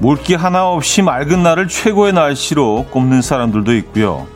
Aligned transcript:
물기 0.00 0.34
하나 0.34 0.66
없이 0.66 1.02
맑은 1.02 1.42
날을 1.42 1.68
최고의 1.68 2.14
날씨로 2.14 2.86
꼽는 2.90 3.20
사람들도 3.20 3.74
있고요. 3.76 4.26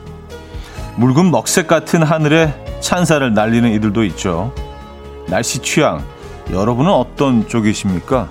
묽은 0.97 1.31
먹색 1.31 1.67
같은 1.67 2.03
하늘에 2.03 2.55
찬사를 2.81 3.33
날리는 3.33 3.73
이들도 3.73 4.05
있죠. 4.05 4.53
날씨 5.27 5.61
취향, 5.61 6.05
여러분은 6.53 6.93
어떤 6.93 7.49
쪽이십니까? 7.49 8.29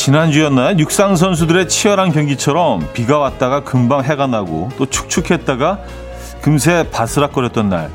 지난주였나요? 0.00 0.78
육상 0.78 1.14
선수들의 1.14 1.68
치열한 1.68 2.12
경기처럼 2.12 2.88
비가 2.94 3.18
왔다가 3.18 3.64
금방 3.64 4.02
해가 4.02 4.26
나고 4.26 4.70
또 4.78 4.86
축축했다가 4.86 5.78
금세 6.40 6.88
바스락거렸던 6.90 7.68
날 7.68 7.90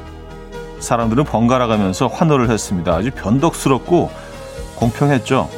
사람들은 0.80 1.24
번갈아 1.24 1.66
가면서 1.66 2.06
환호를 2.06 2.52
했습니다. 2.52 2.94
아주 2.94 3.10
변덕스럽고 3.10 4.12
공평했죠. 4.76 5.50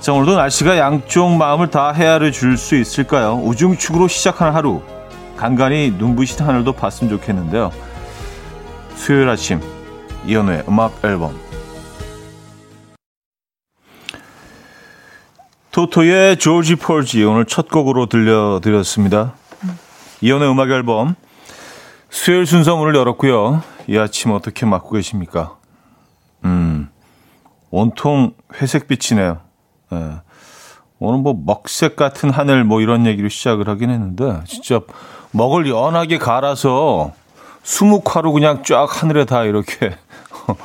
자, 0.00 0.12
오늘도 0.12 0.36
날씨가 0.36 0.76
양쪽 0.76 1.30
마음을 1.30 1.70
다 1.70 1.92
헤아려 1.92 2.30
줄 2.30 2.58
수 2.58 2.76
있을까요? 2.76 3.40
우중축으로 3.42 4.06
시작하는 4.06 4.52
하루 4.52 4.82
간간히 5.38 5.94
눈부신 5.96 6.44
하늘도 6.44 6.74
봤으면 6.74 7.10
좋겠는데요. 7.10 7.72
수요일 8.96 9.30
아침 9.30 9.62
이연우의 10.26 10.64
음악 10.68 10.92
앨범 11.02 11.45
토토의 15.76 16.38
조지 16.38 16.74
폴지 16.76 17.22
오늘 17.24 17.44
첫 17.44 17.68
곡으로 17.68 18.06
들려드렸습니다. 18.06 19.34
음. 19.62 19.78
이연의 20.22 20.50
음악 20.50 20.70
앨범 20.70 21.14
수요일 22.08 22.46
순서 22.46 22.74
문을 22.76 22.94
열었고요. 22.94 23.62
이 23.86 23.98
아침 23.98 24.30
어떻게 24.30 24.64
맞고 24.64 24.92
계십니까? 24.92 25.58
음, 26.46 26.88
온통 27.70 28.32
회색빛이네요. 28.54 29.38
예. 29.92 30.12
오늘 30.98 31.18
뭐 31.20 31.38
먹색 31.44 31.94
같은 31.94 32.30
하늘 32.30 32.64
뭐 32.64 32.80
이런 32.80 33.04
얘기로 33.04 33.28
시작을 33.28 33.68
하긴 33.68 33.90
했는데 33.90 34.40
진짜 34.46 34.80
먹을 35.30 35.68
연하게 35.68 36.16
갈아서 36.16 37.12
수묵화로 37.64 38.32
그냥 38.32 38.62
쫙 38.64 38.86
하늘에 38.88 39.26
다 39.26 39.44
이렇게 39.44 39.94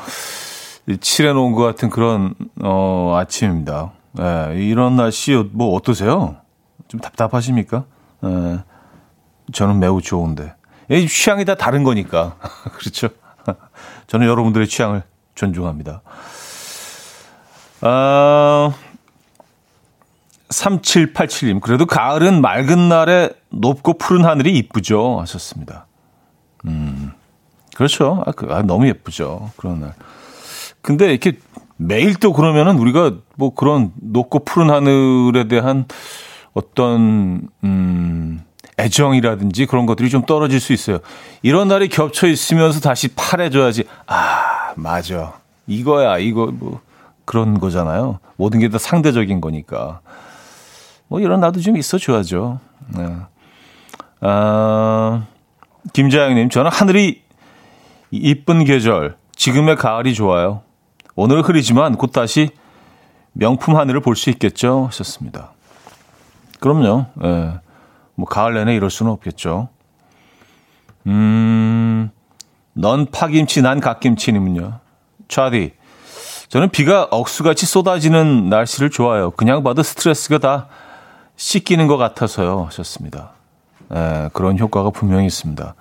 칠해 1.02 1.34
놓은 1.34 1.52
것 1.52 1.64
같은 1.64 1.90
그런 1.90 2.34
어 2.64 3.18
아침입니다. 3.20 3.92
예, 4.20 4.56
이런 4.56 4.96
날씨 4.96 5.34
뭐 5.52 5.74
어떠세요? 5.76 6.38
좀 6.88 7.00
답답하십니까? 7.00 7.86
예, 8.24 8.60
저는 9.54 9.80
매우 9.80 10.02
좋은데. 10.02 10.54
이 10.90 11.08
취향이 11.08 11.46
다 11.46 11.56
다른 11.56 11.84
거니까. 11.84 12.36
그렇죠? 12.78 13.10
저는 14.08 14.28
여러분들의 14.28 14.68
취향을 14.68 15.04
존중합니다. 15.36 16.02
아, 17.82 18.74
3787님, 20.50 21.62
그래도 21.62 21.86
가을은 21.86 22.42
맑은 22.42 22.90
날에 22.90 23.30
높고 23.50 23.98
푸른 23.98 24.26
하늘이 24.26 24.56
이쁘죠. 24.58 25.20
하셨습니다. 25.22 25.88
음, 26.66 27.14
그렇죠. 27.76 28.24
아, 28.28 28.32
그, 28.32 28.48
아, 28.52 28.62
너무 28.62 28.88
예쁘죠. 28.88 29.52
그런 29.56 29.80
날. 29.80 29.94
근데 30.82 31.10
이렇게 31.12 31.40
매일 31.82 32.14
또 32.16 32.32
그러면은 32.32 32.78
우리가 32.78 33.14
뭐 33.36 33.54
그런 33.56 33.92
높고 34.00 34.40
푸른 34.46 34.70
하늘에 34.70 35.48
대한 35.48 35.86
어떤 36.54 37.50
음 37.64 38.44
애정이라든지 38.78 39.66
그런 39.66 39.86
것들이 39.88 40.10
좀 40.10 40.24
떨어질 40.26 40.60
수 40.60 40.74
있어요. 40.74 41.00
이런 41.42 41.68
날이 41.68 41.90
겹쳐 41.90 42.28
있으면서 42.28 42.80
다시 42.80 43.08
파래져야지. 43.16 43.86
아, 44.08 44.74
맞아. 44.76 45.34
이거야. 45.66 46.18
이거 46.20 46.52
뭐 46.54 46.82
그런 47.26 47.60
거잖아요. 47.60 48.20
모든 48.38 48.60
게 48.60 48.70
다 48.70 48.78
상대적인 48.78 49.42
거니까. 49.42 50.02
뭐 51.08 51.20
이런 51.20 51.40
날도 51.40 51.62
좀 51.62 51.78
있어 51.78 51.98
줘야죠. 51.98 52.60
네. 52.96 53.16
아, 54.22 55.26
김자영님, 55.94 56.50
저는 56.50 56.70
하늘이 56.72 57.22
이쁜 58.12 58.66
계절, 58.66 59.16
지금의 59.36 59.78
가을이 59.78 60.14
좋아요. 60.14 60.62
오늘 61.16 61.42
흐리지만 61.42 61.96
곧 61.98 62.12
다시 62.12 62.50
명품 63.34 63.78
하늘을 63.78 64.02
볼 64.02 64.16
수 64.16 64.30
있겠죠? 64.30 64.86
하셨습니다. 64.88 65.52
그럼요. 66.60 67.06
예. 67.24 67.60
뭐 68.16 68.26
가을 68.28 68.54
내내 68.54 68.76
이럴 68.76 68.90
수는 68.90 69.12
없겠죠. 69.12 69.70
음, 71.08 72.12
넌 72.74 73.08
파김치, 73.08 73.62
난 73.62 73.80
갓김치님은요. 73.80 74.80
차디, 75.28 75.74
저는 76.50 76.70
비가 76.70 77.08
억수같이 77.10 77.66
쏟아지는 77.66 78.50
날씨를 78.50 78.90
좋아해요. 78.90 79.32
그냥 79.32 79.64
봐도 79.64 79.82
스트레스가 79.82 80.38
다 80.38 80.68
씻기는 81.38 81.88
것 81.88 81.98
같아서요. 81.98 82.66
하셨습니다. 82.66 83.32
예, 83.96 84.30
그런 84.34 84.60
효과가 84.60 84.92
분명히 84.92 85.26
있습니다. 85.26 85.74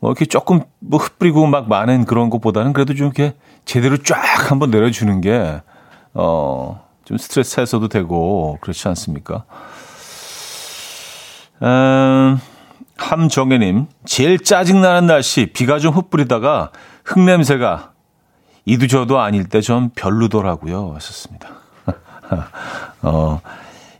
뭐 0.00 0.10
이렇게 0.10 0.24
조금 0.24 0.62
뭐 0.78 0.98
흩뿌리고 1.00 1.46
막 1.46 1.68
많은 1.68 2.04
그런 2.04 2.30
것보다는 2.30 2.72
그래도 2.72 2.94
좀 2.94 3.06
이렇게 3.06 3.34
제대로 3.64 3.96
쫙 3.96 4.50
한번 4.50 4.70
내려주는 4.70 5.20
게, 5.20 5.60
어, 6.14 6.84
좀 7.04 7.16
스트레스 7.18 7.60
해소도 7.60 7.88
되고, 7.88 8.58
그렇지 8.60 8.88
않습니까? 8.88 9.44
음, 11.62 12.38
함정혜님, 12.96 13.86
제일 14.04 14.38
짜증나는 14.38 15.06
날씨, 15.06 15.46
비가 15.46 15.78
좀 15.78 15.94
흩뿌리다가 15.94 16.70
흙냄새가 17.04 17.92
이도 18.66 18.86
저도 18.86 19.20
아닐 19.20 19.48
때 19.48 19.60
좀 19.60 19.90
별로더라고요. 19.94 20.94
하셨습니다. 20.94 21.48
어, 23.02 23.40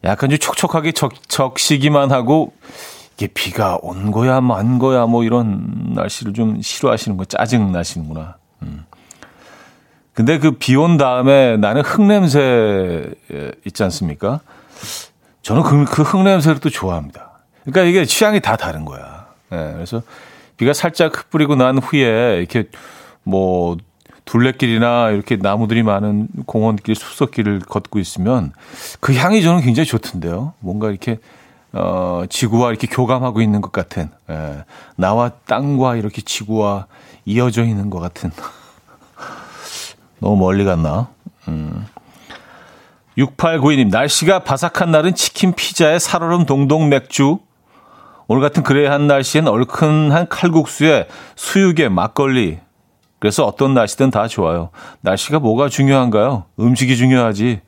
약간 0.04 0.30
좀 0.30 0.38
촉촉하게 0.38 0.92
적, 0.92 1.12
적시기만 1.28 2.12
하고, 2.12 2.52
이게 3.16 3.28
비가 3.28 3.78
온 3.80 4.10
거야, 4.10 4.40
만 4.40 4.78
거야, 4.78 5.06
뭐 5.06 5.22
이런 5.24 5.92
날씨를 5.94 6.32
좀 6.32 6.60
싫어하시는 6.60 7.16
거 7.16 7.24
짜증 7.24 7.72
나시는구나. 7.72 8.36
음. 8.62 8.84
근데 10.14 10.38
그 10.38 10.52
비 10.58 10.76
온 10.76 10.96
다음에 10.96 11.56
나는 11.56 11.82
흙냄새 11.82 13.10
있지 13.66 13.82
않습니까? 13.82 14.40
저는 15.42 15.62
그, 15.62 15.84
그 15.84 16.02
흙냄새를 16.02 16.60
또 16.60 16.70
좋아합니다. 16.70 17.32
그러니까 17.64 17.82
이게 17.82 18.04
취향이 18.04 18.40
다 18.40 18.56
다른 18.56 18.84
거야. 18.84 19.26
네, 19.50 19.72
그래서 19.74 20.02
비가 20.56 20.72
살짝 20.72 21.16
흙 21.18 21.30
뿌리고 21.30 21.56
난 21.56 21.78
후에 21.78 22.38
이렇게 22.38 22.68
뭐 23.24 23.76
둘레길이나 24.24 25.10
이렇게 25.10 25.36
나무들이 25.36 25.82
많은 25.82 26.28
공원길, 26.46 26.94
숲속길을 26.94 27.60
걷고 27.60 27.98
있으면 27.98 28.52
그 29.00 29.14
향이 29.14 29.42
저는 29.42 29.60
굉장히 29.62 29.86
좋던데요. 29.86 30.54
뭔가 30.60 30.90
이렇게 30.90 31.18
어, 31.72 32.22
지구와 32.30 32.70
이렇게 32.70 32.86
교감하고 32.86 33.40
있는 33.42 33.60
것 33.60 33.72
같은, 33.72 34.08
예, 34.30 34.64
나와 34.94 35.30
땅과 35.46 35.96
이렇게 35.96 36.22
지구와 36.22 36.86
이어져 37.24 37.64
있는 37.64 37.90
것 37.90 37.98
같은. 37.98 38.30
너무 40.20 40.36
멀리 40.36 40.64
갔나? 40.64 41.08
음. 41.48 41.86
6892님, 43.18 43.90
날씨가 43.90 44.40
바삭한 44.40 44.90
날은 44.90 45.14
치킨 45.14 45.52
피자에 45.52 45.98
살얼음 45.98 46.46
동동 46.46 46.88
맥주. 46.88 47.38
오늘 48.26 48.42
같은 48.42 48.62
그래한 48.62 49.06
날씨엔 49.06 49.46
얼큰한 49.46 50.28
칼국수에 50.28 51.08
수육에 51.36 51.88
막걸리. 51.88 52.58
그래서 53.18 53.44
어떤 53.44 53.74
날씨든 53.74 54.10
다 54.10 54.26
좋아요. 54.28 54.70
날씨가 55.02 55.38
뭐가 55.38 55.68
중요한가요? 55.68 56.44
음식이 56.58 56.96
중요하지. 56.96 57.60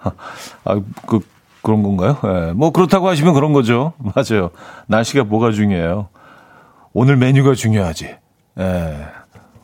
아, 0.64 0.80
그, 1.06 1.20
그런 1.62 1.82
건가요? 1.82 2.16
예. 2.24 2.52
뭐 2.52 2.70
그렇다고 2.70 3.08
하시면 3.08 3.34
그런 3.34 3.52
거죠. 3.52 3.92
맞아요. 3.98 4.50
날씨가 4.86 5.24
뭐가 5.24 5.52
중요해요? 5.52 6.08
오늘 6.92 7.16
메뉴가 7.16 7.54
중요하지. 7.54 8.16
예. 8.58 9.06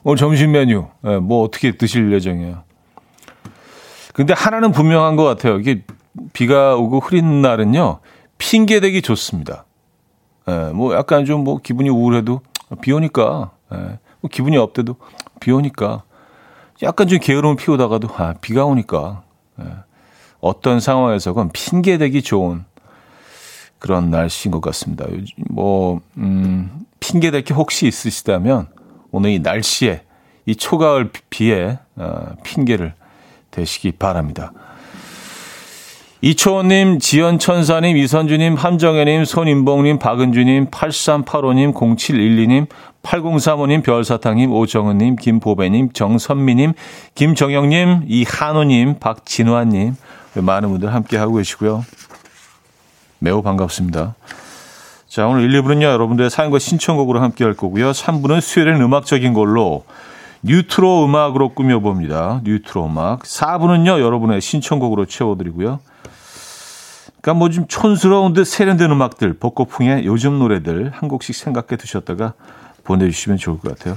오늘 0.09 0.19
점심 0.19 0.53
메뉴, 0.53 0.87
예. 1.05 1.17
뭐 1.17 1.43
어떻게 1.43 1.73
드실 1.73 2.13
예정이에요? 2.13 2.63
근데 4.15 4.35
하나는 4.35 4.71
분명한 4.71 5.17
것 5.17 5.25
같아요. 5.25 5.59
이게 5.59 5.83
비가 6.33 6.77
오고 6.77 7.01
흐린 7.01 7.43
날은요, 7.43 7.99
핑계 8.39 8.79
대기 8.79 9.03
좋습니다. 9.03 9.65
예. 10.47 10.71
뭐 10.73 10.95
약간 10.95 11.25
좀 11.25 11.43
뭐 11.43 11.59
기분이 11.61 11.91
우울해도 11.91 12.41
비 12.83 12.93
오니까, 12.93 13.51
예. 13.75 13.99
뭐 14.21 14.31
기분이 14.31 14.57
없대도 14.57 14.95
비 15.41 15.51
오니까 15.51 16.05
약간 16.85 17.09
좀 17.09 17.19
게으름을 17.19 17.57
피우다가도 17.57 18.07
아, 18.17 18.35
비가 18.41 18.65
오니까. 18.65 19.25
예. 19.61 19.65
어떤 20.39 20.79
상황에서건 20.79 21.51
핑계대기 21.53 22.23
좋은 22.23 22.65
그런 23.81 24.11
날씨인 24.11 24.53
것 24.53 24.61
같습니다. 24.61 25.05
뭐, 25.51 26.01
음, 26.17 26.87
핑계댈 27.01 27.43
게 27.43 27.55
혹시 27.55 27.89
있으시다면 27.89 28.69
오늘 29.17 29.31
이 29.31 29.39
날씨에 29.39 30.03
이 30.45 30.55
초가을 30.55 31.11
비에 31.31 31.79
어, 31.97 32.35
핑계를 32.45 32.93
대시기 33.51 33.93
바랍니다. 33.93 34.53
이초원님, 36.21 36.99
지연천사님, 36.99 37.97
이선주님, 37.97 38.57
함정혜님, 38.57 39.25
손인봉님, 39.25 39.99
박은주님, 39.99 40.67
8385님, 40.67 41.73
0712님, 41.73 42.67
8035님, 43.03 43.83
별사탕님, 43.83 44.53
오정은님, 44.53 45.17
김보배님, 45.17 45.93
정선미님, 45.93 46.75
김정영님, 47.15 48.03
이한우님, 48.09 48.99
박진화님, 48.99 49.97
많은 50.35 50.69
분들 50.69 50.93
함께하고 50.93 51.37
계시고요. 51.37 51.87
매우 53.21 53.41
반갑습니다. 53.41 54.15
자, 55.17 55.27
오늘 55.27 55.51
1, 55.51 55.63
2부는요, 55.63 55.85
여러분들의 55.85 56.29
사연과 56.29 56.59
신청곡으로 56.59 57.23
함께 57.23 57.43
할 57.43 57.55
거고요. 57.55 57.93
3부는 57.93 58.43
수요일엔 58.43 58.83
음악적인 58.83 59.33
걸로 59.33 59.87
뉴트로 60.43 61.07
음악으로 61.07 61.55
꾸며봅니다. 61.55 62.43
뉴트로 62.45 62.85
음악. 62.85 63.23
4부는요, 63.23 63.99
여러분의 63.99 64.43
신청곡으로 64.43 65.07
채워드리고요. 65.07 65.81
그러니까 67.23 67.33
뭐 67.33 67.49
좀 67.49 67.67
촌스러운데 67.67 68.45
세련된 68.45 68.91
음악들, 68.91 69.39
벚꽃풍의 69.39 70.05
요즘 70.05 70.39
노래들 70.39 70.91
한 70.93 71.09
곡씩 71.09 71.35
생각해 71.35 71.79
두셨다가 71.79 72.35
보내주시면 72.85 73.39
좋을 73.39 73.59
것 73.59 73.71
같아요. 73.71 73.97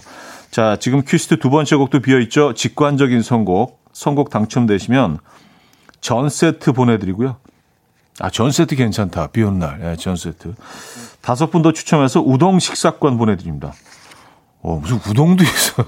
자, 0.51 0.77
지금 0.79 1.01
퀴스트 1.05 1.37
두 1.37 1.49
번째 1.49 1.75
곡도 1.75 1.99
비어있죠. 1.99 2.53
직관적인 2.53 3.23
선곡. 3.23 3.77
선곡 3.91 4.29
당첨되시면 4.29 5.17
전 5.99 6.29
세트 6.29 6.71
보내드리고요. 6.71 7.35
아, 8.19 8.29
전 8.29 8.51
세트 8.51 8.75
괜찮다. 8.75 9.27
비 9.27 9.43
오는 9.43 9.59
날. 9.59 9.79
네, 9.79 9.95
전 9.95 10.15
세트. 10.15 10.53
다섯 11.21 11.51
분 11.51 11.61
더 11.61 11.71
추첨해서 11.71 12.21
우동 12.21 12.59
식사권 12.59 13.17
보내드립니다. 13.17 13.73
어, 14.61 14.75
무슨 14.81 14.97
우동도 15.07 15.43
있어요. 15.43 15.87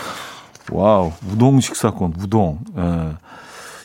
와우, 0.72 1.12
우동 1.30 1.60
식사권, 1.60 2.14
우동. 2.18 2.58
예. 2.76 3.16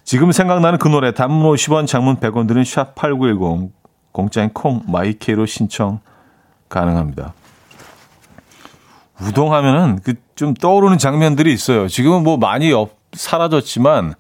지금 0.04 0.32
생각나는 0.32 0.80
그 0.80 0.88
노래 0.88 1.14
단문 1.14 1.52
50원, 1.54 1.88
장문 1.88 2.18
100원 2.18 2.48
드는 2.48 2.64
샵8910 2.64 3.72
공짜인 4.12 4.50
콩 4.52 4.82
마이케로 4.88 5.46
신청 5.46 6.00
가능합니다. 6.70 7.34
우동 9.22 9.54
하면은 9.54 10.00
그 10.02 10.16
좀 10.42 10.56
떠오르는 10.56 10.98
장면들이 10.98 11.54
있어요. 11.54 11.88
지금은 11.88 12.24
뭐 12.24 12.36
많이 12.36 12.74
없, 12.74 12.98
사라졌지만 13.14 14.16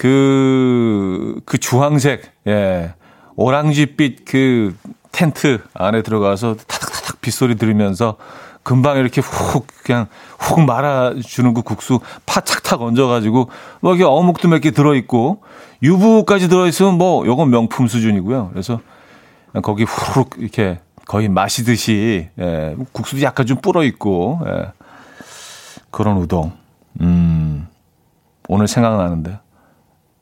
그, 0.00 1.38
그 1.44 1.58
주황색, 1.58 2.22
예, 2.46 2.94
오랑지빛 3.36 4.24
그 4.24 4.74
텐트 5.12 5.60
안에 5.74 6.00
들어가서 6.00 6.54
타닥타닥 6.54 7.20
빗소리 7.20 7.56
들으면서 7.56 8.16
금방 8.62 8.96
이렇게 8.96 9.20
훅 9.20 9.66
그냥 9.84 10.06
훅 10.38 10.62
말아주는 10.62 11.52
그 11.52 11.60
국수 11.60 12.00
파 12.24 12.40
착탁 12.40 12.80
얹어가지고 12.80 13.50
뭐 13.82 13.94
이게 13.94 14.04
어묵도 14.04 14.48
몇 14.48 14.60
개 14.62 14.70
들어있고 14.70 15.42
유부까지 15.82 16.48
들어있으면 16.48 16.96
뭐 16.96 17.26
요건 17.26 17.50
명품 17.50 17.86
수준이고요. 17.86 18.48
그래서 18.52 18.80
거기 19.62 19.84
훅 19.84 20.36
이렇게 20.38 20.80
거의 21.06 21.28
마시듯이 21.28 22.30
예, 22.38 22.74
국수도 22.92 23.20
약간 23.20 23.44
좀 23.44 23.58
불어 23.60 23.84
있고 23.84 24.40
예, 24.46 24.72
그런 25.90 26.16
우동. 26.16 26.52
음, 27.02 27.68
오늘 28.48 28.66
생각나는데 28.66 29.38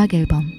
음악 0.00 0.14
앨범 0.14 0.50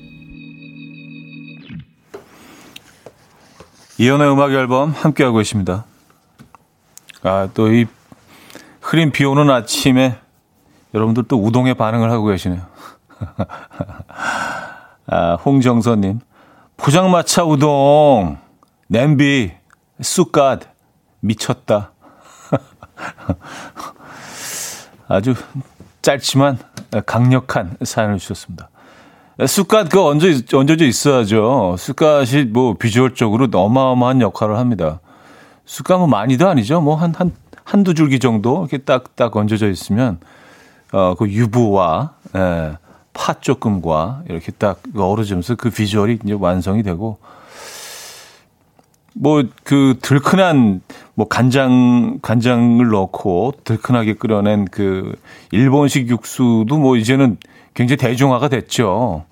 이연의 3.98 4.32
음악 4.32 4.52
앨범 4.52 4.92
함께하고 4.92 5.40
계십니다. 5.40 5.86
아, 7.24 7.50
또 7.56 7.70
이 7.70 7.88
흐린 8.82 9.12
비 9.12 9.26
오는 9.26 9.50
아침에 9.50 10.16
여러분들 10.94 11.24
또 11.28 11.44
우동에 11.44 11.74
반응을 11.74 12.12
하고 12.12 12.28
계시네요. 12.28 12.62
아, 15.08 15.34
홍정선님. 15.36 16.20
포장마차 16.78 17.44
우동, 17.44 18.38
냄비, 18.88 19.52
쑥갓, 20.02 20.62
미쳤다. 21.22 21.94
아주 25.08 25.34
짧지만 26.04 26.60
강력한 27.08 27.78
사연을 27.84 28.20
주셨습니다. 28.20 28.70
쑥갓 29.48 29.90
그 29.90 30.00
얹어, 30.02 30.26
얹어져 30.54 30.86
있어야죠. 30.86 31.76
쑥갓이 31.78 32.46
뭐 32.52 32.76
비주얼적으로 32.76 33.48
어마어마한 33.52 34.22
역할을 34.22 34.58
합니다. 34.58 35.00
쑥갓 35.66 36.00
뭐 36.00 36.08
많이도 36.08 36.48
아니죠. 36.48 36.82
뭐 36.82 36.96
한, 36.96 37.14
한, 37.16 37.32
한 37.64 37.84
두 37.84 37.94
줄기 37.94 38.20
정도 38.20 38.60
이렇게 38.60 38.78
딱, 38.78 39.16
딱 39.16 39.36
얹어져 39.36 39.70
있으면, 39.70 40.20
어, 40.92 41.16
그 41.16 41.30
유부와, 41.30 42.14
예, 42.36 42.78
파 43.14 43.34
조금과 43.34 44.24
이렇게 44.30 44.52
딱 44.52 44.82
어우러지면서 44.96 45.56
그 45.56 45.70
비주얼이 45.70 46.20
이제 46.24 46.36
완성이 46.38 46.84
되고, 46.84 47.18
뭐, 49.14 49.44
그, 49.64 49.98
들큰한, 50.02 50.82
뭐, 51.16 51.28
간장, 51.28 52.20
간장을 52.22 52.86
넣고, 52.90 53.54
들큰하게 53.64 54.14
끓여낸 54.14 54.66
그, 54.72 55.16
일본식 55.52 56.10
육수도 56.10 56.78
뭐, 56.78 56.96
이제는 56.96 57.38
굉장히 57.74 57.98
대중화가 57.98 58.48
됐죠. 58.50 59.26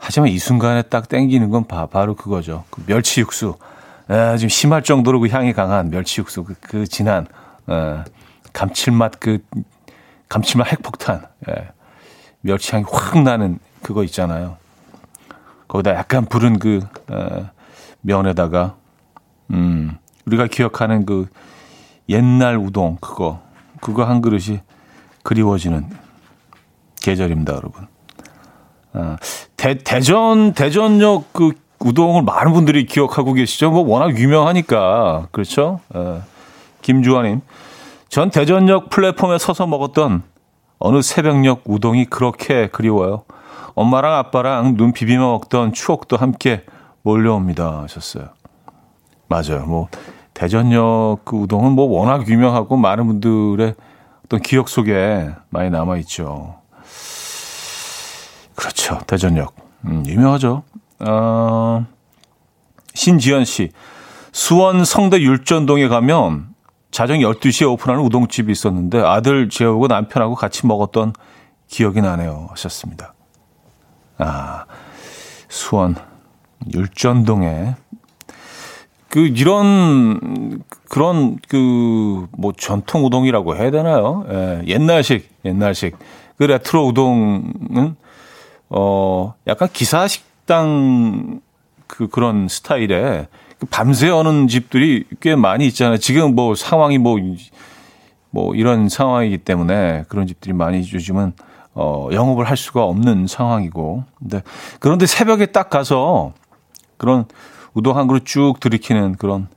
하지만 0.00 0.30
이 0.30 0.38
순간에 0.38 0.80
딱 0.82 1.08
땡기는 1.08 1.50
건 1.50 1.66
바, 1.66 1.84
바로 1.86 2.16
그거죠. 2.16 2.64
그 2.70 2.82
멸치 2.86 3.20
육수. 3.20 3.56
에, 4.08 4.36
좀 4.38 4.48
심할 4.48 4.82
정도로 4.82 5.20
그 5.20 5.28
향이 5.28 5.52
강한 5.52 5.90
멸치 5.90 6.20
육수. 6.20 6.42
그, 6.42 6.54
그 6.60 6.86
진한, 6.86 7.26
에, 7.68 8.02
감칠맛 8.52 9.20
그, 9.20 9.44
감칠맛 10.30 10.72
핵폭탄. 10.72 11.26
에, 11.48 11.68
멸치 12.40 12.74
향이 12.74 12.86
확 12.90 13.22
나는 13.22 13.58
그거 13.82 14.02
있잖아요. 14.04 14.56
거기다 15.68 15.94
약간 15.94 16.24
부른 16.24 16.58
그, 16.58 16.80
에, 17.12 17.44
면에다가, 18.00 18.76
음, 19.50 19.98
우리가 20.24 20.46
기억하는 20.46 21.04
그 21.04 21.28
옛날 22.08 22.56
우동, 22.56 22.96
그거. 23.02 23.42
그거 23.82 24.04
한 24.04 24.22
그릇이 24.22 24.60
그리워지는 25.22 25.90
계절입니다, 27.02 27.52
여러분. 27.52 27.89
아, 28.92 29.16
대, 29.56 29.78
대전, 29.78 30.52
대전역 30.52 31.32
그 31.32 31.52
우동을 31.80 32.22
많은 32.22 32.52
분들이 32.52 32.84
기억하고 32.86 33.32
계시죠? 33.32 33.70
뭐 33.70 33.82
워낙 33.86 34.16
유명하니까. 34.16 35.28
그렇죠? 35.30 35.80
아, 35.94 36.22
김주환님. 36.82 37.40
전 38.08 38.30
대전역 38.30 38.90
플랫폼에 38.90 39.38
서서 39.38 39.66
먹었던 39.66 40.22
어느 40.78 41.02
새벽녘 41.02 41.62
우동이 41.64 42.06
그렇게 42.06 42.68
그리워요. 42.68 43.22
엄마랑 43.74 44.14
아빠랑 44.14 44.76
눈 44.76 44.92
비비며 44.92 45.20
먹던 45.20 45.72
추억도 45.72 46.16
함께 46.16 46.64
몰려옵니다. 47.02 47.82
하셨어요. 47.82 48.28
맞아요. 49.28 49.64
뭐, 49.66 49.88
대전역 50.34 51.20
그 51.24 51.36
우동은 51.36 51.72
뭐 51.72 51.86
워낙 51.86 52.26
유명하고 52.28 52.76
많은 52.76 53.06
분들의 53.06 53.74
어떤 54.24 54.40
기억 54.40 54.68
속에 54.68 55.30
많이 55.50 55.70
남아 55.70 55.98
있죠. 55.98 56.59
그렇죠. 58.60 58.98
대전역. 59.06 59.54
음, 59.86 60.04
유명하죠. 60.06 60.62
어, 61.00 61.86
신지연 62.92 63.46
씨. 63.46 63.70
수원 64.32 64.84
성대 64.84 65.18
율전동에 65.18 65.88
가면 65.88 66.48
자정 66.90 67.18
12시에 67.20 67.70
오픈하는 67.72 68.04
우동집이 68.04 68.52
있었는데 68.52 69.00
아들 69.00 69.48
재우고 69.48 69.86
남편하고 69.86 70.34
같이 70.34 70.66
먹었던 70.66 71.14
기억이 71.68 72.02
나네요. 72.02 72.48
하셨습니다. 72.50 73.14
아, 74.18 74.66
수원 75.48 75.96
율전동에 76.70 77.76
그 79.08 79.20
이런 79.20 80.62
그런 80.90 81.38
그 81.48 82.26
뭐 82.36 82.52
전통 82.56 83.06
우동이라고 83.06 83.56
해야 83.56 83.70
되나요? 83.70 84.26
예, 84.30 84.62
옛날식 84.66 85.30
옛날식 85.46 85.96
그 86.36 86.44
레트로 86.44 86.86
우동은 86.88 87.96
어, 88.70 89.34
약간 89.46 89.68
기사식당 89.72 91.40
그, 91.86 92.08
그런 92.08 92.48
스타일의 92.48 93.26
그 93.58 93.66
밤새 93.66 94.08
여는 94.08 94.48
집들이 94.48 95.04
꽤 95.20 95.34
많이 95.34 95.66
있잖아요. 95.66 95.98
지금 95.98 96.34
뭐 96.34 96.54
상황이 96.54 96.96
뭐, 96.98 97.18
뭐 98.30 98.54
이런 98.54 98.88
상황이기 98.88 99.38
때문에 99.38 100.04
그런 100.08 100.26
집들이 100.26 100.54
많이 100.54 100.78
요즘은 100.78 101.32
어, 101.74 102.08
영업을 102.12 102.48
할 102.48 102.56
수가 102.56 102.84
없는 102.84 103.26
상황이고. 103.26 104.04
근데 104.18 104.42
그런데 104.78 105.06
새벽에 105.06 105.46
딱 105.46 105.68
가서 105.68 106.32
그런 106.96 107.26
우동 107.74 107.96
한 107.96 108.06
그릇 108.06 108.24
쭉 108.24 108.60
들이키는 108.60 109.16
그런 109.16 109.48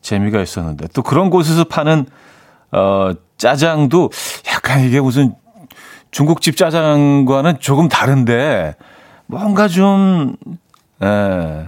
재미가 0.00 0.40
있었는데 0.40 0.88
또 0.94 1.02
그런 1.02 1.30
곳에서 1.30 1.64
파는 1.64 2.06
어, 2.72 3.12
짜장도 3.36 4.10
약간 4.48 4.84
이게 4.84 5.00
무슨 5.00 5.34
중국집 6.10 6.56
짜장과는 6.56 7.60
조금 7.60 7.88
다른데 7.88 8.74
뭔가 9.26 9.68
좀 9.68 10.36
에, 11.02 11.66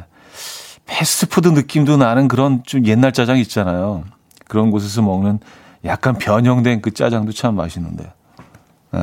패스트푸드 0.87 1.49
느낌도 1.49 1.97
나는 1.97 2.29
그런 2.29 2.63
좀 2.65 2.85
옛날 2.87 3.13
짜장 3.13 3.39
있잖아요. 3.39 4.05
그런 4.49 4.71
곳에서 4.71 5.01
먹는 5.03 5.41
약간 5.85 6.19
변형된 6.19 6.83
그 6.83 6.93
짜장도 6.93 7.33
참 7.33 7.55
맛있는데. 7.55 8.13
에, 8.95 8.99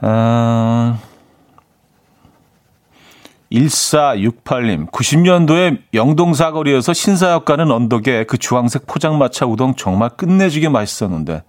아, 0.00 0.98
1468님, 3.52 4.90
90년도에 4.90 5.82
영동 5.94 6.34
사거리에서 6.34 6.92
신사역 6.92 7.44
가는 7.44 7.70
언덕에 7.70 8.24
그 8.24 8.38
주황색 8.38 8.86
포장마차 8.86 9.46
우동 9.46 9.74
정말 9.74 10.08
끝내주게 10.10 10.68
맛있었는데, 10.70 11.42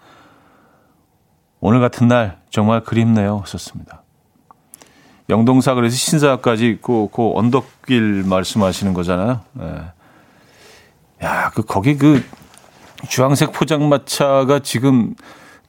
오늘 1.65 1.79
같은 1.79 2.09
날 2.09 2.39
정말 2.49 2.81
그립네요. 2.83 3.43
썼습니다. 3.45 4.01
영동 5.29 5.61
사거리에서 5.61 5.95
신사역까지 5.95 6.79
그, 6.81 7.07
그 7.09 7.31
언덕길 7.35 8.25
말씀하시는 8.25 8.93
거잖아요. 8.93 9.39
네. 9.53 9.81
야, 11.23 11.51
그, 11.55 11.63
거기 11.63 11.97
그 11.97 12.21
주황색 13.07 13.53
포장마차가 13.53 14.59
지금 14.59 15.15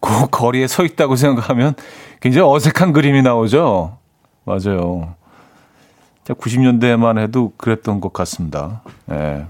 그 0.00 0.26
거리에 0.26 0.66
서 0.66 0.84
있다고 0.84 1.14
생각하면 1.14 1.74
굉장히 2.20 2.52
어색한 2.52 2.92
그림이 2.92 3.22
나오죠. 3.22 3.96
맞아요. 4.46 5.14
90년대만 6.24 7.20
해도 7.20 7.52
그랬던 7.56 8.00
것 8.00 8.12
같습니다. 8.12 8.82
예. 9.12 9.46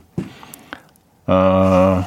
어, 1.27 2.05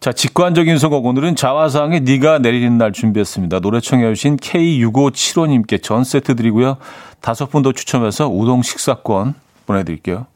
자, 0.00 0.12
직관적인 0.12 0.78
선곡. 0.78 1.04
오늘은 1.06 1.34
자화상의 1.34 2.02
네가 2.02 2.38
내리는 2.38 2.78
날 2.78 2.92
준비했습니다. 2.92 3.58
노래 3.60 3.80
청해 3.80 4.14
주신 4.14 4.36
K6575님께 4.36 5.82
전 5.82 6.04
세트 6.04 6.36
드리고요. 6.36 6.76
다섯 7.20 7.50
분 7.50 7.62
더 7.62 7.72
추첨해서 7.72 8.28
우동 8.28 8.62
식사권 8.62 9.34
보내드릴게요. 9.66 10.26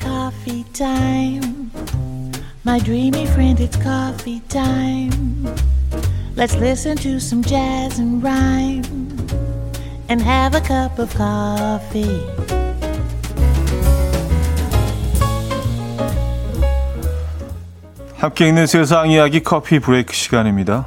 Coffee 0.00 0.64
time. 0.72 1.70
My 2.66 2.80
dreamy 2.80 3.24
friend, 3.24 3.62
it's 3.62 3.76
coffee 3.76 4.40
time. 4.48 5.44
Let's 6.34 6.56
listen 6.56 6.96
to 6.96 7.16
some 7.16 7.44
jazz 7.44 8.00
and 8.00 8.24
rhyme 8.24 8.82
and 10.08 10.22
have 10.22 10.56
a 10.56 10.62
cup 10.62 10.98
of 10.98 11.14
coffee. 11.14 12.63
함께 18.24 18.48
있는 18.48 18.66
세상 18.66 19.10
이야기 19.10 19.42
커피 19.42 19.78
브레이크 19.78 20.14
시간입니다. 20.14 20.86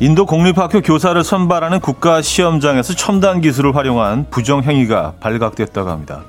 인도 0.00 0.26
공립학교 0.26 0.82
교사를 0.82 1.24
선발하는 1.24 1.80
국가 1.80 2.20
시험장에서 2.20 2.92
첨단 2.92 3.40
기술을 3.40 3.74
활용한 3.74 4.26
부정 4.28 4.62
행위가 4.62 5.14
발각됐다고 5.18 5.88
합니다. 5.88 6.24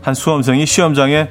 한 0.00 0.14
수험생이 0.14 0.64
시험장에 0.64 1.28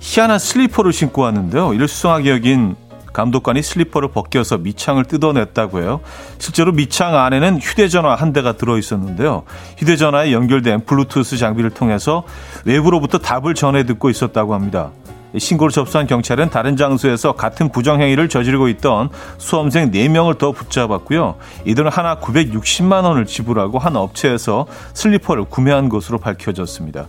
희한한 0.00 0.38
슬리퍼를 0.38 0.92
신고 0.92 1.22
왔는데요. 1.22 1.72
이를 1.72 1.88
수상하게 1.88 2.28
여긴 2.28 2.76
감독관이 3.16 3.62
슬리퍼를 3.62 4.10
벗겨서 4.10 4.58
밑창을 4.58 5.06
뜯어냈다고 5.06 5.80
해요. 5.80 6.00
실제로 6.38 6.70
밑창 6.72 7.16
안에는 7.16 7.60
휴대전화 7.60 8.14
한 8.14 8.34
대가 8.34 8.52
들어 8.52 8.76
있었는데요. 8.76 9.44
휴대전화에 9.78 10.32
연결된 10.32 10.84
블루투스 10.84 11.38
장비를 11.38 11.70
통해서 11.70 12.24
외부로부터 12.66 13.16
답을 13.16 13.54
전해 13.54 13.84
듣고 13.84 14.10
있었다고 14.10 14.52
합니다. 14.52 14.90
신고를 15.36 15.72
접수한 15.72 16.06
경찰은 16.06 16.50
다른 16.50 16.76
장소에서 16.76 17.32
같은 17.32 17.70
부정행위를 17.70 18.28
저지르고 18.28 18.68
있던 18.68 19.08
수험생 19.38 19.90
4명을 19.92 20.36
더 20.36 20.52
붙잡았고요. 20.52 21.36
이들은 21.64 21.90
한화 21.90 22.20
960만 22.20 23.04
원을 23.04 23.24
지불하고 23.24 23.78
한 23.78 23.96
업체에서 23.96 24.66
슬리퍼를 24.92 25.44
구매한 25.44 25.88
것으로 25.88 26.18
밝혀졌습니다. 26.18 27.06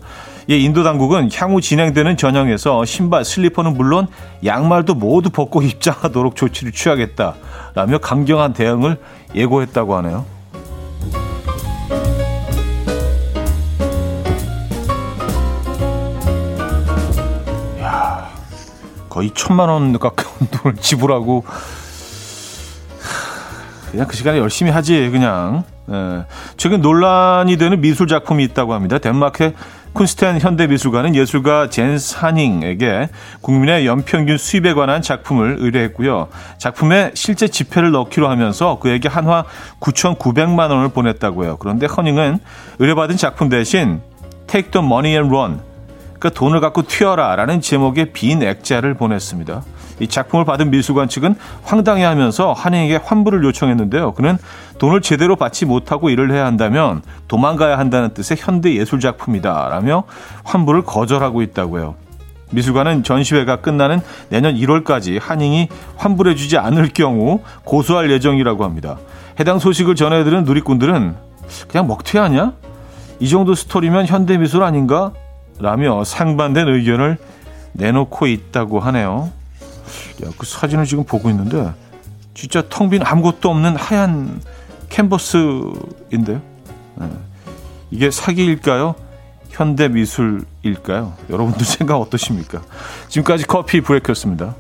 예, 0.49 0.57
인도 0.57 0.81
당국은 0.83 1.29
향후 1.33 1.59
진행되는 1.59 2.15
전형에서 2.15 2.85
신발, 2.85 3.25
슬리퍼는 3.25 3.73
물론 3.73 4.07
양말도 4.45 4.95
모두 4.95 5.29
벗고 5.29 5.61
입장하도록 5.63 6.35
조치를 6.35 6.71
취하겠다라며 6.71 7.97
강경한 8.01 8.53
대응을 8.53 8.97
예고했다고 9.35 9.95
하네요. 9.97 10.25
거의 19.09 19.31
천만 19.33 19.67
원 19.67 19.97
가까운 19.97 20.47
돈을 20.51 20.77
지불하고 20.77 21.43
그냥 23.89 24.05
그 24.07 24.15
시간에 24.15 24.37
열심히 24.37 24.69
하지 24.69 25.09
그냥 25.09 25.63
예. 25.89 26.25
최근 26.57 26.81
논란이 26.81 27.57
되는 27.57 27.81
미술 27.81 28.07
작품이 28.07 28.43
있다고 28.43 28.73
합니다. 28.73 28.97
덴마크의 28.99 29.53
쿤스텐 29.97 30.39
현대미술관은 30.39 31.15
예술가 31.15 31.71
젠 31.71 31.97
사닝에게 31.97 33.09
국민의 33.41 33.87
연평균 33.87 34.37
수입에 34.37 34.75
관한 34.75 35.01
작품을 35.01 35.57
의뢰했고요. 35.59 36.27
작품에 36.59 37.11
실제 37.15 37.47
지폐를 37.47 37.89
넣기로 37.91 38.29
하면서 38.29 38.77
그에게 38.77 39.09
한화 39.09 39.45
9,900만 39.79 40.69
원을 40.69 40.89
보냈다고요. 40.89 41.57
그런데 41.57 41.87
허닝은 41.87 42.37
의뢰받은 42.77 43.17
작품 43.17 43.49
대신 43.49 44.01
Take 44.45 44.69
the 44.69 44.85
money 44.85 45.15
and 45.15 45.35
run 45.35 45.61
그 46.19 46.31
돈을 46.31 46.59
갖고 46.59 46.83
튀어라 46.83 47.35
라는 47.35 47.59
제목의 47.59 48.13
빈 48.13 48.43
액자를 48.43 48.93
보냈습니다. 48.93 49.63
이 49.99 50.07
작품을 50.07 50.45
받은 50.45 50.69
미술관 50.69 51.09
측은 51.09 51.35
황당해하면서 51.63 52.53
한행에게 52.53 52.97
환불을 53.03 53.43
요청했는데요. 53.45 54.13
그는 54.13 54.37
돈을 54.77 55.01
제대로 55.01 55.36
받지 55.36 55.65
못하고 55.65 56.10
일을 56.10 56.31
해야 56.31 56.46
한다면 56.46 57.01
도망가야 57.27 57.77
한다는 57.77 58.13
뜻의 58.13 58.38
현대 58.39 58.75
예술 58.75 59.00
작품이다라며 59.00 60.03
환불을 60.43 60.84
거절하고 60.84 61.41
있다고요. 61.41 61.96
미술관은 62.51 63.03
전시회가 63.03 63.57
끝나는 63.57 64.00
내년 64.29 64.55
1월까지 64.55 65.19
한잉이 65.22 65.67
환불해주지 65.98 66.57
않을 66.57 66.89
경우 66.93 67.41
고소할 67.65 68.10
예정이라고 68.12 68.63
합니다. 68.63 68.98
해당 69.39 69.60
소식을 69.60 69.96
전해들은 69.96 70.46
누리꾼들은 70.46 71.15
그냥 71.67 71.88
먹튀 71.88 72.17
아니야? 72.19 72.53
이 73.19 73.27
정도 73.27 73.53
스토리면 73.53 74.05
현대미술 74.05 74.63
아닌가? 74.63 75.12
라며 75.60 76.03
상반된 76.03 76.67
의견을 76.67 77.17
내놓고 77.74 78.27
있다고 78.27 78.79
하네요. 78.79 79.31
야, 80.24 80.29
그 80.38 80.46
사진을 80.46 80.86
지금 80.86 81.03
보고 81.03 81.29
있는데 81.29 81.72
진짜 82.34 82.63
텅 82.69 82.89
빈 82.89 83.01
아무것도 83.03 83.50
없는 83.50 83.75
하얀 83.75 84.39
캔버스인데요. 84.89 86.41
네. 86.96 87.10
이게 87.91 88.12
사기일까요? 88.12 88.96
현대 89.50 89.88
미술일까요? 89.88 91.13
여러분들 91.29 91.65
생각 91.65 91.98
어떠십니까? 91.98 92.62
지금까지 93.10 93.46
커피 93.48 93.82
브레이크였습니다. 93.82 94.56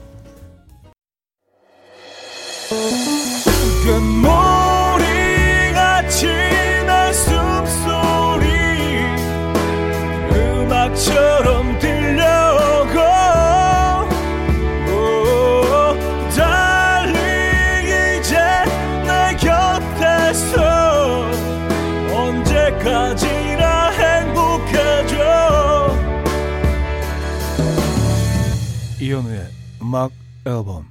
음악 29.97 30.11
앨범 30.45 30.85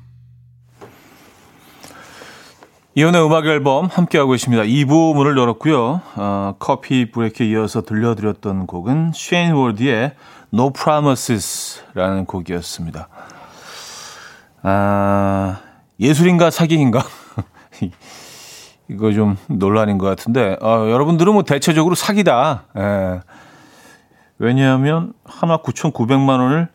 이현우의 2.97 3.27
음악 3.27 3.47
앨범 3.47 3.87
함께하고 3.87 4.35
있습니다. 4.35 4.65
2부 4.65 5.15
문을 5.15 5.37
열었고요. 5.39 6.01
어, 6.17 6.55
커피 6.59 7.11
브레이크에 7.11 7.47
이어서 7.49 7.83
들려드렸던 7.83 8.67
곡은 8.67 9.13
쉐인 9.15 9.53
월드의 9.53 10.15
No 10.53 10.73
Promises라는 10.73 12.25
곡이었습니다. 12.25 13.09
아, 14.63 15.61
예술인가 16.01 16.51
사기인가? 16.51 17.05
이거 18.89 19.13
좀 19.13 19.37
논란인 19.49 19.99
것 19.99 20.07
같은데, 20.07 20.57
어, 20.63 20.89
여러분들은 20.91 21.35
뭐 21.35 21.43
대체적으로 21.43 21.95
사기다. 21.95 22.65
예. 22.79 23.21
왜냐하면 24.39 25.13
하나 25.25 25.59
9,900만 25.59 26.41
원을, 26.41 26.69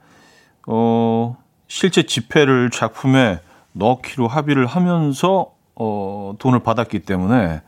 어, 0.68 1.41
실제 1.72 2.04
지폐를 2.04 2.70
작품에 2.70 3.40
넣기로 3.72 4.28
합의를 4.28 4.66
하면서, 4.66 5.54
어, 5.76 6.34
돈을 6.38 6.60
받았기 6.60 7.00
때문에 7.00 7.62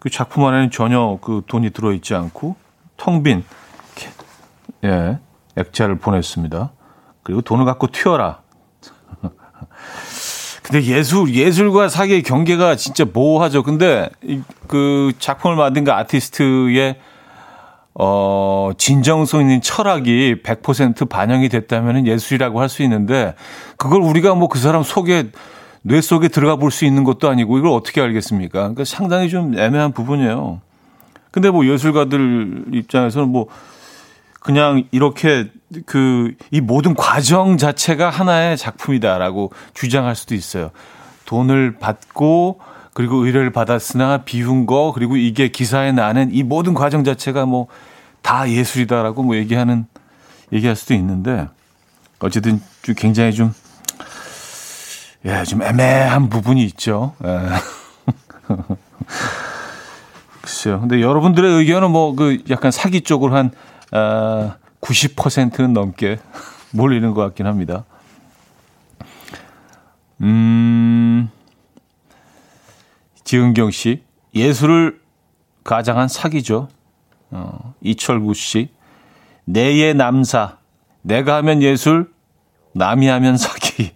그 0.00 0.10
작품 0.10 0.44
안에는 0.44 0.72
전혀 0.72 1.16
그 1.22 1.42
돈이 1.46 1.70
들어있지 1.70 2.16
않고 2.16 2.56
텅 2.96 3.22
빈, 3.22 3.44
예, 4.82 5.20
액자를 5.54 5.98
보냈습니다. 5.98 6.72
그리고 7.22 7.40
돈을 7.40 7.64
갖고 7.66 7.86
튀어라. 7.86 8.40
근데 10.64 10.82
예술, 10.82 11.32
예술과 11.32 11.88
사기의 11.88 12.24
경계가 12.24 12.74
진짜 12.74 13.04
모호하죠. 13.04 13.62
근데 13.62 14.10
그 14.66 15.12
작품을 15.20 15.54
만든 15.54 15.84
그 15.84 15.92
아티스트의 15.92 16.98
어, 17.94 18.70
진정성 18.78 19.42
있는 19.42 19.60
철학이 19.60 20.36
100% 20.42 21.08
반영이 21.08 21.48
됐다면 21.50 22.06
예술이라고 22.06 22.60
할 22.60 22.68
수 22.68 22.82
있는데 22.82 23.34
그걸 23.76 24.00
우리가 24.02 24.34
뭐 24.34 24.48
그 24.48 24.58
사람 24.58 24.82
속에 24.82 25.30
뇌 25.82 26.00
속에 26.00 26.28
들어가 26.28 26.56
볼 26.56 26.70
수 26.70 26.84
있는 26.84 27.04
것도 27.04 27.28
아니고 27.28 27.58
이걸 27.58 27.70
어떻게 27.72 28.00
알겠습니까? 28.00 28.58
그러니까 28.60 28.84
상당히 28.84 29.28
좀 29.28 29.58
애매한 29.58 29.92
부분이에요. 29.92 30.60
근데 31.30 31.50
뭐 31.50 31.66
예술가들 31.66 32.66
입장에서는 32.72 33.28
뭐 33.28 33.46
그냥 34.40 34.84
이렇게 34.90 35.48
그 35.86 36.34
이 36.50 36.60
모든 36.60 36.94
과정 36.94 37.56
자체가 37.56 38.10
하나의 38.10 38.56
작품이다라고 38.56 39.52
주장할 39.74 40.14
수도 40.16 40.34
있어요. 40.34 40.70
돈을 41.26 41.76
받고 41.78 42.60
그리고 42.94 43.24
의뢰를 43.24 43.50
받았으나 43.50 44.18
비운 44.18 44.66
거 44.66 44.92
그리고 44.94 45.16
이게 45.16 45.48
기사에 45.48 45.92
나는 45.92 46.32
이 46.32 46.42
모든 46.42 46.74
과정 46.74 47.04
자체가 47.04 47.46
뭐 47.46 47.68
다 48.22 48.48
예술이다라고 48.48 49.22
뭐 49.22 49.36
얘기하는 49.36 49.86
얘기할 50.52 50.76
수도 50.76 50.94
있는데 50.94 51.48
어쨌든 52.20 52.62
좀 52.82 52.94
굉장히 52.96 53.32
좀 53.32 53.52
예, 55.24 55.44
좀 55.44 55.62
애매한 55.62 56.28
부분이 56.28 56.64
있죠. 56.64 57.14
예. 57.24 57.48
글쎄요. 60.40 60.80
근데 60.80 61.00
여러분들의 61.00 61.52
의견은 61.58 61.90
뭐 61.90 62.14
그 62.14 62.42
약간 62.50 62.70
사기 62.70 63.02
쪽으로 63.02 63.36
한 63.36 63.50
아, 63.92 64.56
90%는 64.80 65.72
넘게 65.72 66.18
몰리는 66.72 67.12
것 67.14 67.20
같긴 67.22 67.46
합니다. 67.46 67.84
음, 70.20 71.30
지은경 73.24 73.70
씨, 73.70 74.02
예술을 74.34 75.00
가장한 75.64 76.08
사기죠. 76.08 76.68
어, 77.30 77.74
이철구 77.80 78.34
씨, 78.34 78.70
내의 79.44 79.94
남사, 79.94 80.58
내가 81.02 81.36
하면 81.36 81.62
예술, 81.62 82.12
남이 82.74 83.06
하면 83.08 83.36
사기. 83.36 83.92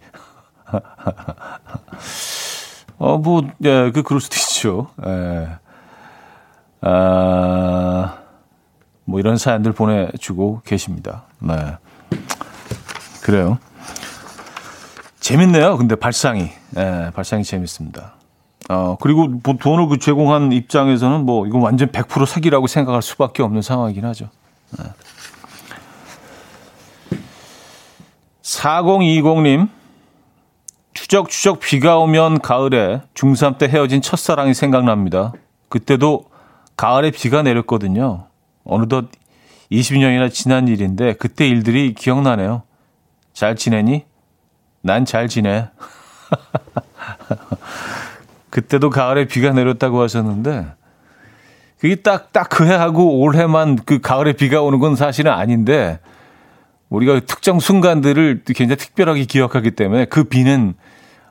어, 2.97 3.17
뭐, 3.17 3.47
예, 3.63 3.91
그, 3.91 4.03
그럴 4.03 4.19
수도 4.19 4.35
있죠. 4.35 4.89
예. 5.05 5.47
아, 6.81 8.17
뭐 9.05 9.19
이런 9.19 9.37
사연들 9.37 9.71
보내주고 9.71 10.61
계십니다. 10.65 11.23
네. 11.39 11.77
그래요. 13.21 13.59
재밌네요. 15.19 15.77
근데 15.77 15.95
발상이. 15.95 16.49
예, 16.77 17.11
발상이 17.13 17.43
재밌습니다. 17.43 18.16
어, 18.69 18.97
그리고 18.99 19.27
뭐 19.27 19.55
돈을 19.59 19.87
그 19.87 19.97
제공한 19.97 20.51
입장에서는 20.51 21.25
뭐 21.25 21.47
이건 21.47 21.61
완전 21.61 21.89
100% 21.89 22.25
사기라고 22.25 22.67
생각할 22.67 23.01
수밖에 23.01 23.43
없는 23.43 23.61
상황이긴 23.61 24.03
하죠. 24.05 24.29
네. 24.77 24.85
4020님, 28.41 29.69
추적추적 30.93 31.59
비가 31.59 31.97
오면 31.97 32.39
가을에 32.39 33.01
중3 33.13 33.57
때 33.57 33.67
헤어진 33.67 34.01
첫사랑이 34.01 34.53
생각납니다. 34.53 35.33
그때도 35.69 36.25
가을에 36.75 37.11
비가 37.11 37.41
내렸거든요. 37.43 38.27
어느덧 38.63 39.05
20년이나 39.71 40.31
지난 40.31 40.67
일인데 40.67 41.13
그때 41.13 41.47
일들이 41.47 41.93
기억나네요. 41.93 42.63
잘 43.33 43.55
지내니? 43.55 44.05
난 44.81 45.05
잘 45.05 45.27
지내. 45.27 45.69
그때도 48.57 48.89
가을에 48.89 49.25
비가 49.25 49.51
내렸다고 49.53 50.01
하셨는데 50.01 50.65
그게 51.77 51.93
딱 51.93 52.33
딱 52.33 52.49
그 52.49 52.65
해하고 52.65 53.19
올해만 53.19 53.75
그 53.85 54.01
가을에 54.01 54.33
비가 54.33 54.63
오는 54.63 54.79
건 54.79 54.95
사실은 54.95 55.31
아닌데 55.31 55.99
우리가 56.89 57.19
특정 57.19 57.59
순간들을 57.59 58.41
굉장히 58.47 58.77
특별하게 58.77 59.25
기억하기 59.25 59.71
때문에 59.71 60.05
그 60.05 60.23
비는 60.23 60.73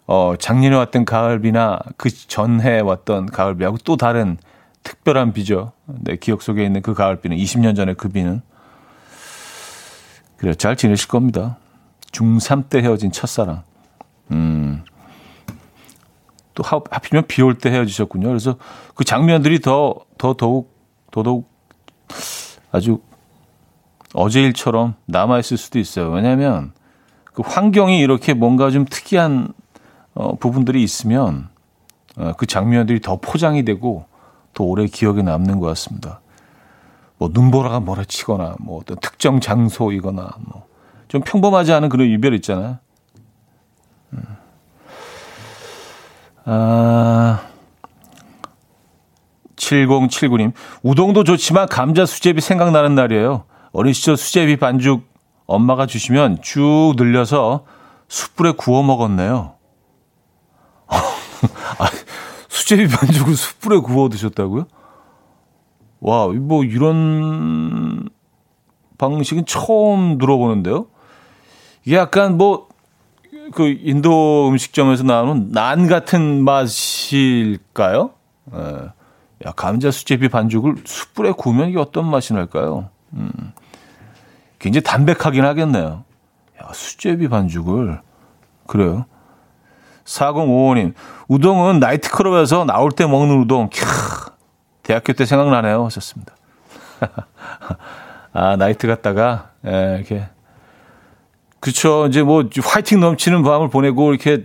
어 0.06 0.34
작년에 0.38 0.76
왔던 0.76 1.04
가을비나 1.04 1.80
그 1.96 2.10
전해 2.10 2.78
왔던 2.78 3.26
가을비하고 3.26 3.78
또 3.78 3.96
다른 3.96 4.36
특별한 4.84 5.32
비죠. 5.32 5.72
내 5.86 6.14
기억 6.14 6.42
속에 6.42 6.64
있는 6.64 6.80
그 6.80 6.94
가을비는 6.94 7.36
20년 7.38 7.74
전에 7.74 7.94
그 7.94 8.08
비는 8.08 8.40
그래 10.36 10.54
잘 10.54 10.76
지내실 10.76 11.08
겁니다. 11.08 11.56
중3 12.12 12.68
때 12.68 12.82
헤어진 12.82 13.10
첫사랑. 13.10 13.64
음. 14.30 14.84
또 16.56 16.64
하필이면 16.64 17.26
비 17.28 17.42
올 17.42 17.54
때 17.58 17.70
헤어지셨군요. 17.70 18.26
그래서 18.26 18.56
그 18.96 19.04
장면들이 19.04 19.60
더, 19.60 19.94
더, 20.18 20.34
더욱, 20.34 20.74
더더욱 21.12 21.48
아주 22.72 22.98
어제 24.14 24.42
일처럼 24.42 24.94
남아있을 25.06 25.56
수도 25.56 25.78
있어요. 25.78 26.10
왜냐하면 26.10 26.72
그 27.32 27.42
환경이 27.44 28.00
이렇게 28.00 28.34
뭔가 28.34 28.70
좀 28.70 28.84
특이한 28.84 29.52
어, 30.14 30.34
부분들이 30.36 30.82
있으면 30.82 31.48
어, 32.16 32.32
그 32.36 32.46
장면들이 32.46 33.00
더 33.00 33.16
포장이 33.20 33.64
되고 33.64 34.06
더 34.54 34.64
오래 34.64 34.86
기억에 34.86 35.22
남는 35.22 35.60
것 35.60 35.66
같습니다. 35.68 36.20
뭐 37.18 37.30
눈보라가 37.32 37.80
몰아치거나 37.80 38.56
뭐 38.60 38.80
어떤 38.80 38.96
특정 38.98 39.40
장소이거나 39.40 40.30
뭐 40.48 40.66
좀 41.08 41.20
평범하지 41.20 41.72
않은 41.72 41.88
그런 41.88 42.08
이별 42.08 42.34
있잖아요. 42.34 42.78
음. 44.12 44.22
아, 46.48 47.40
7079님, 49.56 50.52
우동도 50.82 51.24
좋지만 51.24 51.66
감자 51.66 52.06
수제비 52.06 52.40
생각나는 52.40 52.94
날이에요. 52.94 53.44
어린 53.72 53.92
시절 53.92 54.16
수제비 54.16 54.56
반죽 54.56 55.02
엄마가 55.46 55.86
주시면 55.86 56.42
쭉 56.42 56.94
늘려서 56.96 57.64
숯불에 58.08 58.52
구워 58.52 58.84
먹었네요. 58.84 59.54
아, 60.86 61.90
수제비 62.48 62.86
반죽을 62.88 63.34
숯불에 63.34 63.78
구워 63.78 64.08
드셨다고요? 64.08 64.66
와, 65.98 66.28
뭐 66.28 66.62
이런 66.62 68.08
방식은 68.98 69.46
처음 69.46 70.18
들어보는데요. 70.18 70.86
이게 71.84 71.96
약간 71.96 72.38
뭐 72.38 72.65
그 73.52 73.68
인도 73.68 74.48
음식점에서 74.48 75.04
나오는 75.04 75.50
난 75.52 75.86
같은 75.86 76.44
맛일까요? 76.44 78.10
예. 78.54 78.58
야, 79.46 79.52
감자 79.54 79.90
수제비 79.90 80.28
반죽을 80.28 80.76
숯불에 80.84 81.32
구우면 81.32 81.68
이게 81.70 81.78
어떤 81.78 82.08
맛이 82.10 82.32
날까요? 82.32 82.88
음. 83.12 83.30
굉장히 84.58 84.82
담백하긴 84.82 85.44
하겠네요. 85.44 86.04
야, 86.62 86.70
수제비 86.72 87.28
반죽을 87.28 88.00
그래요. 88.66 89.04
4055님, 90.04 90.94
우동은 91.28 91.80
나이트클럽에서 91.80 92.64
나올 92.64 92.92
때 92.92 93.06
먹는 93.06 93.40
우동. 93.40 93.68
캬, 93.68 94.32
대학교 94.82 95.12
때 95.12 95.26
생각나네요. 95.26 95.84
하셨습니다. 95.84 96.34
아, 98.32 98.56
나이트 98.56 98.86
갔다가, 98.86 99.50
예, 99.66 99.96
이렇게. 99.96 100.28
그쵸. 101.60 102.06
이제 102.08 102.22
뭐, 102.22 102.44
화이팅 102.62 103.00
넘치는 103.00 103.42
밤을 103.42 103.68
보내고, 103.70 104.12
이렇게, 104.12 104.44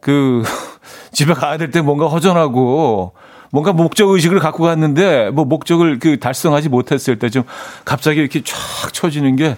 그, 0.00 0.42
집에 1.12 1.34
가야 1.34 1.56
될 1.58 1.70
때 1.70 1.80
뭔가 1.80 2.06
허전하고, 2.08 3.12
뭔가 3.52 3.72
목적 3.72 4.08
의식을 4.10 4.38
갖고 4.40 4.64
갔는데, 4.64 5.30
뭐, 5.30 5.44
목적을 5.44 5.98
그 5.98 6.18
달성하지 6.18 6.68
못했을 6.68 7.18
때 7.18 7.28
좀 7.30 7.44
갑자기 7.84 8.20
이렇게 8.20 8.42
쫙 8.42 8.56
쳐지는 8.92 9.36
게, 9.36 9.56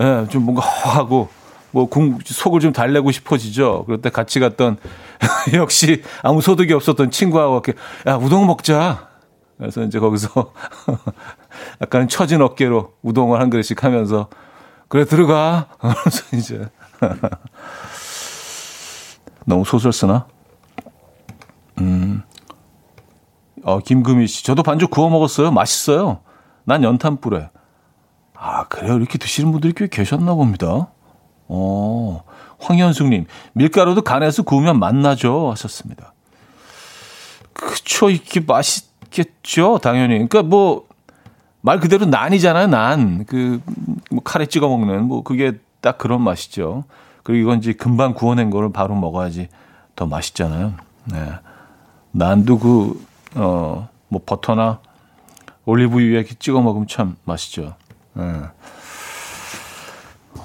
예, 0.00 0.26
좀 0.30 0.44
뭔가 0.44 0.62
허하고, 0.62 1.28
뭐 1.72 1.86
공, 1.88 2.18
속을 2.24 2.60
좀 2.60 2.72
달래고 2.72 3.10
싶어지죠. 3.12 3.84
그럴 3.84 4.00
때 4.00 4.08
같이 4.08 4.40
갔던 4.40 4.78
역시 5.54 6.02
아무 6.22 6.40
소득이 6.40 6.72
없었던 6.72 7.10
친구하고 7.10 7.54
이렇게 7.64 7.74
야 8.06 8.14
우동 8.16 8.46
먹자. 8.46 9.08
그래서 9.58 9.82
이제 9.82 9.98
거기서 9.98 10.52
약간 11.82 12.08
처진 12.08 12.40
어깨로 12.40 12.92
우동을 13.02 13.40
한 13.40 13.50
그릇씩 13.50 13.84
하면서 13.84 14.28
그래 14.88 15.04
들어가. 15.04 15.68
그래서 15.78 16.36
이제 16.36 16.68
너무 19.46 19.64
소설 19.64 19.92
쓰나? 19.92 20.26
음 21.78 22.22
어, 23.66 23.80
김금희 23.80 24.28
씨. 24.28 24.44
저도 24.44 24.62
반죽 24.62 24.90
구워 24.90 25.10
먹었어요. 25.10 25.50
맛있어요. 25.50 26.20
난 26.64 26.84
연탄 26.84 27.20
불에. 27.20 27.50
아, 28.34 28.64
그래요? 28.68 28.96
이렇게 28.96 29.18
드시는 29.18 29.50
분들이 29.50 29.72
꽤 29.74 29.88
계셨나 29.88 30.34
봅니다. 30.34 30.88
어, 31.48 32.22
황현숙 32.60 33.08
님. 33.08 33.26
밀가루도 33.54 34.02
간에서 34.02 34.44
구우면 34.44 34.78
맛나죠? 34.78 35.50
하셨습니다. 35.50 36.14
그쵸. 37.52 38.08
이게 38.08 38.38
맛있겠죠? 38.38 39.78
당연히. 39.82 40.14
그러니까 40.14 40.44
뭐, 40.44 40.85
말 41.66 41.80
그대로 41.80 42.06
난이잖아요, 42.06 42.68
난. 42.68 43.24
그, 43.24 43.60
뭐, 44.12 44.22
카레 44.22 44.46
찍어 44.46 44.68
먹는, 44.68 45.06
뭐, 45.06 45.24
그게 45.24 45.58
딱 45.80 45.98
그런 45.98 46.22
맛이죠. 46.22 46.84
그리고 47.24 47.42
이건 47.42 47.58
이제 47.58 47.72
금방 47.72 48.14
구워낸 48.14 48.50
거를 48.50 48.70
바로 48.72 48.94
먹어야지 48.94 49.48
더 49.96 50.06
맛있잖아요. 50.06 50.74
네. 51.06 51.32
난도 52.12 52.60
그, 52.60 53.04
어, 53.34 53.88
뭐, 54.06 54.20
버터나 54.24 54.78
올리브유에 55.64 56.18
이렇게 56.18 56.36
찍어 56.38 56.60
먹으면 56.60 56.86
참 56.86 57.16
맛있죠. 57.24 57.74
네. 58.12 58.22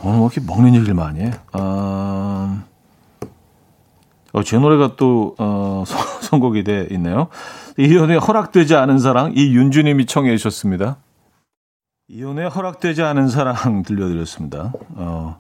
오늘 0.04 0.18
뭐 0.18 0.32
이렇게 0.34 0.42
먹는 0.42 0.74
얘기를 0.74 0.96
많이 0.96 1.20
해? 1.20 1.34
아, 1.52 2.64
어, 4.34 4.42
제 4.42 4.58
노래가 4.58 4.96
또, 4.96 5.36
어, 5.38 5.84
선곡이 6.22 6.64
돼 6.64 6.88
있네요. 6.90 7.28
이연의 7.78 8.18
허락되지 8.18 8.74
않은 8.74 8.98
사랑, 8.98 9.34
이윤주님이 9.36 10.08
청해 10.08 10.36
주셨습니다. 10.36 10.98
이연의 12.14 12.50
허락되지 12.50 13.04
않은 13.04 13.30
사랑 13.30 13.84
들려드렸습니다. 13.88 14.74
어, 14.96 15.38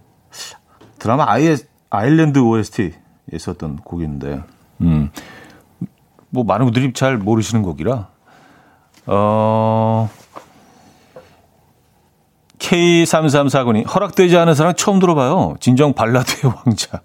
드라마 0.99 1.25
아이, 1.27 1.53
아일랜드 1.89 2.39
OST 2.39 2.93
있었던 3.33 3.77
곡인데, 3.77 4.41
음, 4.79 5.11
뭐 6.29 6.45
많은 6.45 6.65
분들이 6.65 6.93
잘 6.93 7.17
모르시는 7.17 7.61
곡이라, 7.61 8.07
어, 9.07 10.09
K3349님, 12.59 13.93
허락되지 13.93 14.37
않은 14.37 14.53
사람 14.53 14.73
처음 14.73 14.99
들어봐요. 14.99 15.55
진정 15.59 15.93
발라드의 15.93 16.53
왕자. 16.65 17.01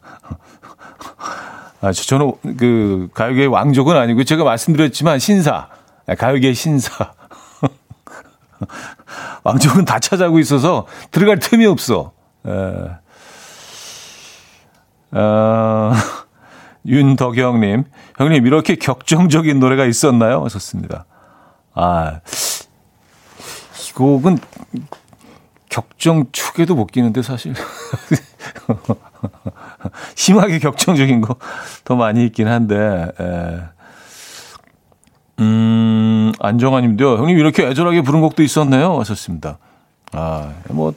아, 1.81 1.90
저는 1.90 2.35
그 2.57 3.09
가요계의 3.14 3.48
왕족은 3.48 3.96
아니고 3.96 4.22
제가 4.22 4.44
말씀드렸지만 4.44 5.18
신사. 5.18 5.68
가요계의 6.16 6.55
신사. 6.55 7.14
왕족은 9.44 9.85
다 9.85 9.98
찾아오고 9.98 10.38
있어서 10.40 10.87
들어갈 11.11 11.38
틈이 11.38 11.66
없어. 11.66 12.12
에. 12.46 12.50
어, 15.12 15.92
윤덕영님, 16.87 17.85
형님, 18.18 18.46
이렇게 18.46 18.76
격정적인 18.76 19.59
노래가 19.59 19.85
있었나요? 19.87 20.44
하셨습니다. 20.44 21.07
아, 21.74 22.20
이 23.88 23.92
곡은 23.92 24.38
격정 25.68 26.26
축에도 26.33 26.74
못 26.74 26.87
끼는데, 26.87 27.22
사실. 27.22 27.55
심하게 30.14 30.59
격정적인 30.59 31.20
거 31.20 31.37
더 31.85 31.96
많이 31.96 32.24
있긴 32.26 32.48
한데, 32.48 33.09
에. 33.20 33.61
음, 35.38 35.95
안정아 36.40 36.81
님도요, 36.81 37.16
형님 37.16 37.38
이렇게 37.38 37.66
애절하게 37.66 38.03
부른 38.03 38.20
곡도 38.20 38.42
있었네요. 38.42 38.99
하셨습니다. 39.01 39.59
아, 40.12 40.53
뭐, 40.68 40.94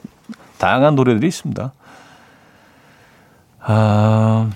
다양한 0.58 0.94
노래들이 0.94 1.26
있습니다. 1.26 1.72
아, 3.62 4.50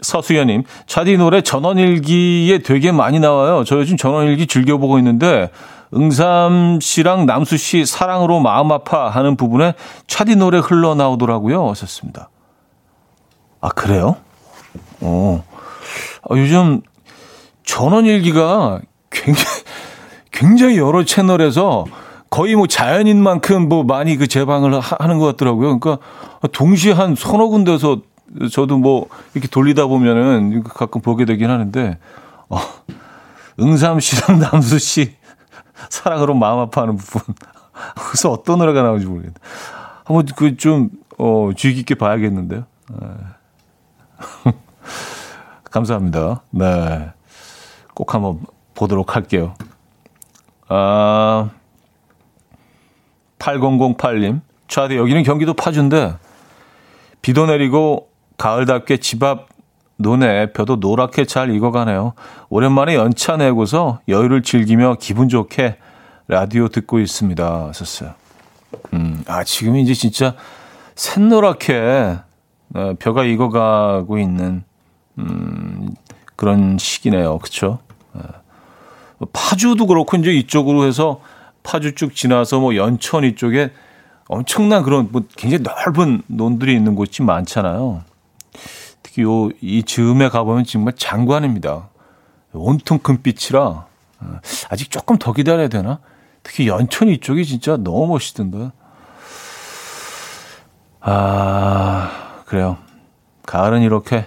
서수연님, 0.00 0.62
차디 0.86 1.16
노래 1.16 1.40
전원일기에 1.42 2.58
되게 2.58 2.92
많이 2.92 3.18
나와요. 3.18 3.64
저 3.64 3.76
요즘 3.78 3.96
전원일기 3.96 4.46
즐겨보고 4.46 4.98
있는데, 4.98 5.50
응삼 5.94 6.80
씨랑 6.80 7.26
남수 7.26 7.56
씨 7.56 7.86
사랑으로 7.86 8.40
마음 8.40 8.70
아파 8.70 9.08
하는 9.08 9.36
부분에 9.36 9.72
차디 10.06 10.36
노래 10.36 10.58
흘러나오더라고요. 10.58 11.68
하셨습니다. 11.70 12.28
아, 13.60 13.70
그래요? 13.70 14.16
어. 15.00 15.42
아, 16.28 16.36
요즘 16.36 16.82
전원일기가 17.64 18.80
굉장히, 19.10 19.48
굉장히 20.38 20.78
여러 20.78 21.04
채널에서 21.04 21.84
거의 22.30 22.54
뭐 22.54 22.68
자연인만큼 22.68 23.68
뭐 23.68 23.82
많이 23.82 24.16
그 24.16 24.28
재방을 24.28 24.78
하는 24.78 25.18
것 25.18 25.26
같더라고요. 25.26 25.80
그러니까 25.80 26.06
동시에 26.52 26.92
한 26.92 27.16
서너 27.16 27.48
군데서 27.48 28.02
저도 28.52 28.78
뭐 28.78 29.08
이렇게 29.34 29.48
돌리다 29.48 29.86
보면은 29.86 30.62
가끔 30.62 31.00
보게 31.00 31.24
되긴 31.24 31.50
하는데, 31.50 31.98
어, 32.50 32.58
응삼 33.58 33.98
씨랑 33.98 34.38
남수 34.52 34.78
씨 34.78 35.16
사랑으로 35.90 36.34
마음 36.34 36.60
아파하는 36.60 36.96
부분. 36.96 37.34
그래서 38.06 38.30
어떤 38.30 38.58
노래가 38.58 38.82
나오는지 38.82 39.06
모르겠는데. 39.06 39.40
한번 40.04 40.26
그 40.36 40.56
좀, 40.56 40.90
어, 41.18 41.50
주의 41.56 41.74
깊게 41.74 41.96
봐야겠는데요. 41.96 42.64
네. 42.90 44.52
감사합니다. 45.68 46.42
네. 46.50 47.10
꼭 47.94 48.14
한번 48.14 48.40
보도록 48.76 49.16
할게요. 49.16 49.54
아, 50.68 51.50
8008님. 53.38 54.40
저한테 54.68 54.96
여기는 54.96 55.22
경기도 55.22 55.54
파주인데, 55.54 56.16
비도 57.22 57.46
내리고 57.46 58.10
가을답게 58.36 58.98
집 58.98 59.22
앞 59.22 59.48
논에 59.98 60.52
벼도 60.52 60.76
노랗게 60.76 61.24
잘 61.24 61.50
익어가네요. 61.52 62.12
오랜만에 62.50 62.94
연차 62.94 63.36
내고서 63.36 64.00
여유를 64.06 64.42
즐기며 64.42 64.96
기분 65.00 65.28
좋게 65.28 65.76
라디오 66.28 66.68
듣고 66.68 67.00
있습니다. 67.00 67.66
하셨어요. 67.68 68.14
음, 68.94 69.24
아, 69.26 69.42
지금 69.42 69.76
이제 69.76 69.94
진짜 69.94 70.34
샛노랗게 70.94 72.16
어, 72.74 72.94
벼가 72.98 73.24
익어가고 73.24 74.18
있는, 74.18 74.62
음, 75.18 75.88
그런 76.36 76.76
시기네요. 76.78 77.38
그쵸? 77.38 77.78
어, 79.18 79.26
파주도 79.32 79.86
그렇고, 79.86 80.16
이제 80.16 80.32
이쪽으로 80.32 80.84
해서 80.84 81.20
파주 81.62 81.94
쭉 81.94 82.14
지나서 82.14 82.60
뭐 82.60 82.76
연천 82.76 83.24
이쪽에 83.24 83.72
엄청난 84.28 84.82
그런 84.82 85.08
뭐 85.10 85.22
굉장히 85.36 85.62
넓은 85.62 86.22
논들이 86.26 86.74
있는 86.74 86.94
곳이 86.94 87.22
많잖아요. 87.22 88.02
특히 89.02 89.22
요, 89.22 89.48
이 89.60 89.82
즈음에 89.82 90.28
가보면 90.28 90.64
정말 90.64 90.94
장관입니다. 90.94 91.88
온통 92.52 92.98
금빛이라, 92.98 93.60
어, 93.60 94.40
아직 94.70 94.90
조금 94.90 95.18
더 95.18 95.32
기다려야 95.32 95.68
되나? 95.68 96.00
특히 96.42 96.68
연천 96.68 97.08
이쪽이 97.08 97.44
진짜 97.44 97.76
너무 97.76 98.06
멋있던데. 98.08 98.70
아, 101.00 102.42
그래요. 102.46 102.78
가을은 103.46 103.82
이렇게, 103.82 104.26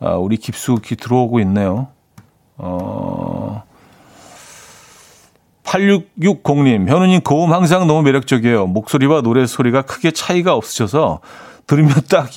아, 0.00 0.14
우리 0.14 0.36
깊숙이 0.36 0.96
들어오고 0.96 1.40
있네요. 1.40 1.88
어, 2.56 3.64
8660님, 5.64 6.88
현우님 6.88 7.20
고음 7.22 7.52
항상 7.52 7.86
너무 7.86 8.02
매력적이에요. 8.02 8.66
목소리와 8.66 9.22
노래 9.22 9.46
소리가 9.46 9.82
크게 9.82 10.10
차이가 10.10 10.54
없으셔서 10.54 11.20
들으면 11.66 11.94
딱 12.10 12.28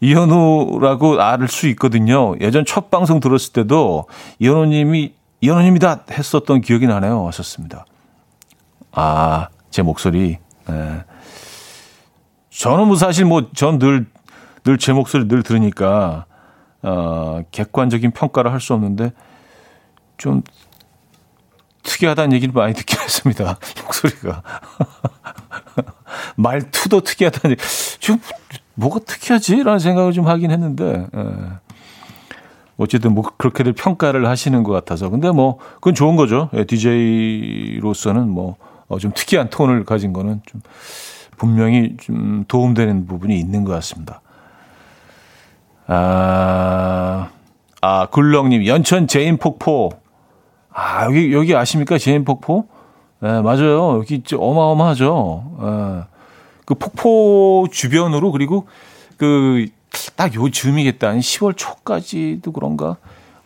이현우라고 0.00 1.20
알 1.20 1.46
수 1.48 1.68
있거든요. 1.68 2.34
예전 2.40 2.64
첫 2.64 2.90
방송 2.90 3.20
들었을 3.20 3.52
때도 3.52 4.06
이현우님이 4.38 5.12
이현우님이다 5.40 6.04
했었던 6.10 6.60
기억이 6.60 6.86
나네요. 6.86 7.26
하셨습니다. 7.28 7.84
아, 8.92 9.48
제 9.70 9.82
목소리. 9.82 10.38
네. 10.68 11.04
저는 12.50 12.86
뭐 12.86 12.96
사실 12.96 13.24
뭐 13.24 13.50
전 13.54 13.78
늘 13.78 14.06
늘 14.64 14.78
제 14.78 14.92
목소리 14.92 15.28
늘 15.28 15.42
들으니까 15.42 16.24
어, 16.82 17.40
객관적인 17.50 18.12
평가를 18.12 18.52
할 18.52 18.60
수 18.60 18.72
없는데 18.74 19.12
좀 20.16 20.42
특이하다는 21.84 22.32
얘기를 22.34 22.52
많이 22.52 22.74
듣긴 22.74 22.98
했습니다. 23.00 23.58
목소리가. 23.84 24.42
말투도 26.36 27.00
특이하다는 27.00 27.52
얘기. 27.52 27.62
좀 28.00 28.18
뭐가 28.74 29.00
특이하지? 29.00 29.62
라는 29.62 29.78
생각을 29.78 30.12
좀 30.12 30.26
하긴 30.26 30.50
했는데, 30.50 31.06
예. 31.14 31.24
어쨌든 32.76 33.14
뭐 33.14 33.22
그렇게들 33.36 33.72
평가를 33.72 34.26
하시는 34.26 34.62
것 34.64 34.72
같아서. 34.72 35.08
근데 35.08 35.30
뭐, 35.30 35.58
그건 35.74 35.94
좋은 35.94 36.16
거죠. 36.16 36.50
예, 36.54 36.64
DJ로서는 36.64 38.28
뭐, 38.28 38.56
어, 38.88 38.98
좀 38.98 39.12
특이한 39.14 39.50
톤을 39.50 39.84
가진 39.84 40.12
거는 40.12 40.42
좀 40.46 40.60
분명히 41.36 41.96
좀 42.00 42.44
도움되는 42.48 43.06
부분이 43.06 43.38
있는 43.38 43.64
것 43.64 43.72
같습니다. 43.74 44.20
아, 45.86 47.28
아, 47.80 48.06
굴렁님, 48.06 48.66
연천 48.66 49.06
제인 49.06 49.36
폭포. 49.36 49.90
아, 50.74 51.04
여기, 51.06 51.32
여기 51.32 51.54
아십니까? 51.54 51.96
제인 51.98 52.24
폭포? 52.24 52.66
예, 53.22 53.40
맞아요. 53.40 53.98
여기 53.98 54.22
어마어마하죠. 54.36 55.56
예. 55.62 56.14
그 56.66 56.74
폭포 56.74 57.66
주변으로 57.70 58.32
그리고 58.32 58.66
그 59.16 59.66
딱 60.16 60.34
요즘이겠다. 60.34 61.08
한 61.08 61.20
10월 61.20 61.56
초까지도 61.56 62.52
그런가 62.52 62.96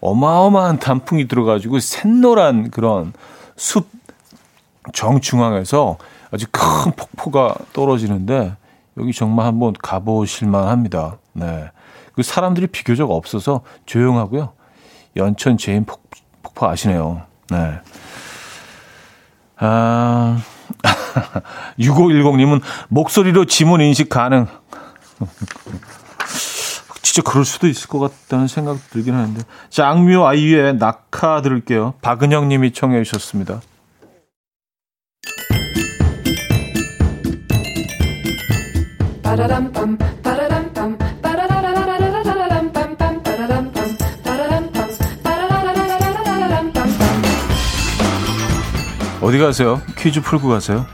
어마어마한 0.00 0.78
단풍이 0.78 1.28
들어가지고 1.28 1.80
샛노란 1.80 2.70
그런 2.70 3.12
숲 3.56 3.88
정중앙에서 4.92 5.98
아주 6.30 6.46
큰 6.50 6.92
폭포가 6.92 7.54
떨어지는데 7.72 8.54
여기 8.98 9.12
정말 9.12 9.46
한번 9.46 9.74
가보실만 9.80 10.68
합니다. 10.68 11.18
네. 11.32 11.70
그 12.14 12.22
사람들이 12.22 12.68
비교적 12.68 13.10
없어서 13.10 13.62
조용하고요. 13.86 14.52
연천 15.16 15.56
제인 15.56 15.84
폭, 15.84 16.02
폭포 16.58 16.66
아시네요. 16.66 17.22
네. 17.50 17.80
아, 19.56 20.42
6510님은 21.78 22.60
목소리로 22.88 23.46
지문 23.46 23.80
인식 23.80 24.08
가능. 24.08 24.46
진짜 27.00 27.22
그럴 27.22 27.44
수도 27.44 27.66
있을 27.68 27.88
것 27.88 27.98
같다는 28.00 28.48
생각 28.48 28.78
들긴 28.90 29.14
하는데. 29.14 29.40
자, 29.70 29.88
악뮤 29.88 30.26
아이유의 30.26 30.76
낙하 30.76 31.40
들을게요. 31.40 31.94
박은영 32.02 32.48
님이 32.48 32.72
청해 32.72 33.02
주셨습니다. 33.04 33.60
어디 49.28 49.36
가세요? 49.36 49.82
퀴즈 49.98 50.22
풀고 50.22 50.48
가세요. 50.48 50.86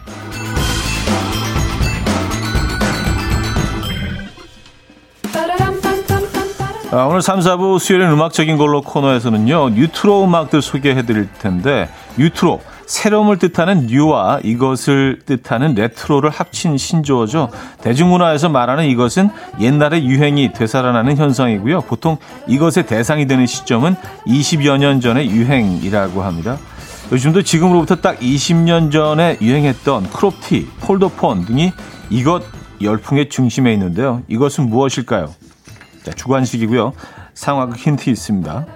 아, 6.90 7.04
오늘 7.04 7.22
3, 7.22 7.38
4부 7.38 7.78
수요일은 7.78 8.10
음악적인 8.10 8.56
걸로 8.56 8.82
코너에서는요, 8.82 9.70
뉴트로 9.70 10.24
음악들 10.24 10.62
소개해 10.62 11.06
드릴 11.06 11.28
텐데, 11.38 11.88
뉴트로, 12.18 12.60
새로움을 12.86 13.38
뜻하는 13.38 13.86
뉴와 13.86 14.40
이것을 14.42 15.20
뜻하는 15.24 15.76
레트로를 15.76 16.30
합친 16.30 16.76
신조어죠. 16.76 17.50
대중문화에서 17.82 18.48
말하는 18.48 18.86
이것은 18.86 19.30
옛날의 19.60 20.06
유행이 20.06 20.52
되살아나는 20.54 21.16
현상이고요. 21.16 21.82
보통 21.82 22.18
이것의 22.48 22.86
대상이 22.88 23.28
되는 23.28 23.46
시점은 23.46 23.94
20여 24.26 24.76
년 24.78 25.00
전의 25.00 25.30
유행이라고 25.30 26.22
합니다. 26.22 26.58
요즘도 27.12 27.42
지금으로부터 27.42 27.96
딱 27.96 28.18
20년 28.18 28.90
전에 28.90 29.38
유행했던 29.40 30.10
크롭티, 30.10 30.68
폴더폰 30.80 31.44
등이 31.44 31.72
이것 32.10 32.42
열풍의 32.80 33.28
중심에 33.28 33.72
있는데요. 33.74 34.22
이것은 34.28 34.68
무엇일까요? 34.68 35.32
자, 36.02 36.12
주관식이고요. 36.12 36.92
상황 37.34 37.72
힌트 37.72 38.10
있습니다. 38.10 38.66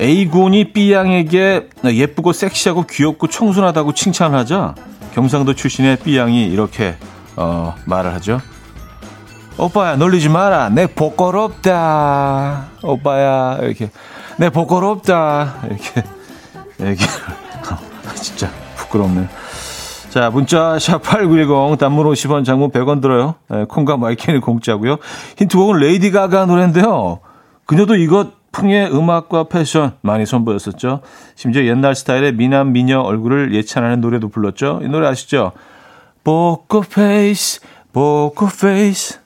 A군이 0.00 0.72
B양에게 0.72 1.68
예쁘고 1.84 2.32
섹시하고 2.32 2.84
귀엽고 2.84 3.26
청순하다고 3.26 3.94
칭찬을 3.94 4.38
하자 4.38 4.74
경상도 5.12 5.54
출신의 5.54 5.98
B양이 5.98 6.46
이렇게 6.46 6.96
어, 7.36 7.74
말을 7.84 8.14
하죠. 8.14 8.40
오빠야 9.56 9.96
놀리지 9.96 10.28
마라. 10.28 10.68
내 10.68 10.86
부끄럽다. 10.86 12.66
오빠야 12.82 13.58
이렇게 13.62 13.90
내 14.36 14.50
부끄럽다. 14.50 15.56
이렇게 15.64 16.04
얘기를 16.80 17.12
진짜 18.14 18.50
부끄럽네. 18.76 19.28
자, 20.10 20.30
문자 20.30 20.76
샵8910 20.76 21.78
단문 21.78 22.06
50원 22.06 22.44
장문 22.44 22.70
100원 22.70 23.02
들어요. 23.02 23.34
네, 23.48 23.64
콩과 23.64 23.98
마이크는 23.98 24.40
공짜고요. 24.40 24.96
힌트곡은 25.36 25.80
레이디 25.80 26.10
가가 26.10 26.46
노래인데요. 26.46 27.20
그녀도 27.66 27.94
이것 27.94 28.38
풍의 28.50 28.90
음악과 28.92 29.44
패션 29.44 29.92
많이 30.00 30.24
선보였었죠. 30.24 31.00
심지어 31.34 31.64
옛날 31.64 31.94
스타일의 31.94 32.32
미남 32.32 32.72
미녀 32.72 33.00
얼굴을 33.00 33.54
예찬하는 33.54 34.00
노래도 34.00 34.28
불렀죠. 34.28 34.80
이 34.82 34.88
노래 34.88 35.06
아시죠? 35.06 35.52
Poker 36.24 36.80
face, 36.80 37.60
poker 37.92 38.48
face. 38.60 39.20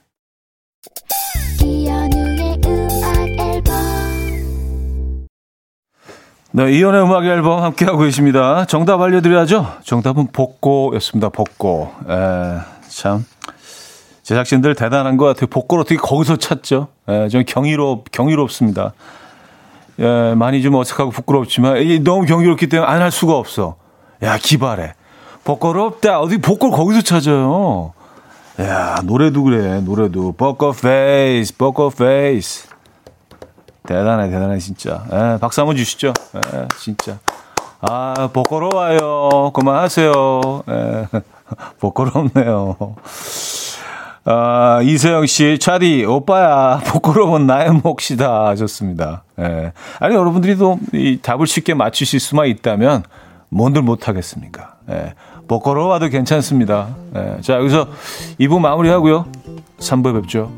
네, 6.55 6.71
이현우의 6.71 7.03
음악 7.03 7.25
앨범 7.25 7.62
함께하고 7.62 8.01
계십니다. 8.01 8.67
정답 8.67 9.01
알려드려야죠. 9.01 9.67
정답은 9.85 10.29
복고였습니다. 10.33 11.31
복고. 11.31 11.91
에, 12.09 12.59
참. 12.88 13.25
제작진들 14.23 14.75
대단한 14.75 15.17
것 15.17 15.25
같아요. 15.25 15.47
복고를 15.47 15.81
어떻게 15.83 15.97
거기서 15.97 16.37
찾죠? 16.37 16.88
예, 17.09 17.29
좀 17.29 17.43
경이롭, 17.47 18.11
경이롭습니다. 18.12 18.93
예, 19.99 20.35
많이 20.37 20.62
좀 20.62 20.75
어색하고 20.75 21.11
부끄럽지만 21.11 21.77
너무 22.05 22.27
경이롭기 22.27 22.67
때문에 22.69 22.88
안 22.91 23.01
할 23.01 23.11
수가 23.11 23.35
없어. 23.37 23.77
야, 24.23 24.37
기발해. 24.37 24.93
복고롭다. 25.45 26.21
어디 26.21 26.38
복고 26.38 26.71
거기서 26.71 27.01
찾아요. 27.03 27.95
야, 28.61 28.97
노래도 29.05 29.43
그래. 29.43 29.81
노래도. 29.81 30.33
Poker 30.33 30.73
face, 30.73 31.57
poker 31.57 31.90
face. 31.90 32.68
대단해, 33.87 34.31
대단해, 34.31 34.59
진짜. 34.59 35.05
예, 35.12 35.38
박수 35.40 35.61
한번 35.61 35.77
주시죠. 35.77 36.12
예, 36.55 36.68
진짜. 36.79 37.18
아, 37.81 38.31
복고로워요. 38.33 39.51
그만하세요. 39.53 40.62
예, 40.68 41.09
복고롭네요. 41.81 42.77
아, 44.25 44.81
이세영 44.83 45.27
씨, 45.27 45.59
차디, 45.59 46.05
오빠야, 46.05 46.79
부끄러운 46.85 47.47
나의 47.47 47.73
몫이다. 47.73 48.47
하셨습니다. 48.49 49.25
예. 49.40 49.73
아니, 49.99 50.14
여러분들이 50.14 50.57
또이 50.57 51.18
답을 51.23 51.49
쉽게 51.49 51.75
맞추실 51.75 52.21
수만 52.21 52.47
있다면, 52.47 53.03
뭔들 53.49 53.83
못하겠습니까? 53.83 54.77
예. 54.90 55.14
부끄러워도 55.49 56.09
괜찮습니다. 56.09 56.95
예. 57.16 57.40
자, 57.40 57.55
여기서 57.55 57.88
2부 58.38 58.61
마무리 58.61 58.90
하고요. 58.90 59.27
3부에 59.81 60.21
뵙죠. 60.23 60.53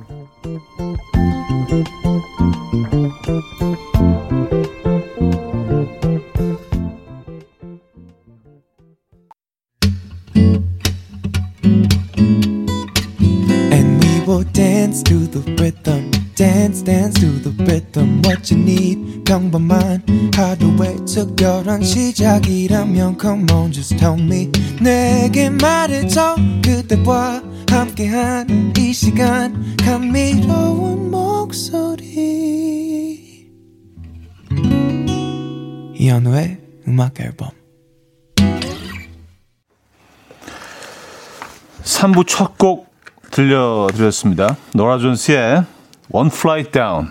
dance 14.89 15.03
to 15.03 15.27
the 15.27 15.39
rhythm 15.61 16.11
dance 16.35 16.81
dance 16.81 17.15
to 17.19 17.27
the 17.27 17.51
rhythm 17.63 18.21
what 18.23 18.51
you 18.51 18.57
need 18.57 19.23
평범한 19.23 20.03
하루의 20.35 21.05
특별한 21.05 21.83
시작이라면 21.83 23.17
come 23.21 23.45
on 23.51 23.71
just 23.71 23.95
tell 23.97 24.19
me 24.19 24.49
내게 24.81 25.49
말해줘 25.49 26.35
그대와 26.65 27.43
함께한 27.69 28.73
이 28.77 28.91
시간 28.91 29.77
감미로운 29.77 31.11
목소리 31.11 32.72
이현우의 36.04 36.58
음악 36.86 37.18
앨범 37.18 37.48
3부 41.82 42.26
첫 42.26 42.58
곡 42.58 42.92
들려드렸습니다. 43.30 44.54
노라 44.74 44.98
존스의 44.98 45.64
One 46.10 46.28
Flight 46.30 46.72
Down. 46.72 47.10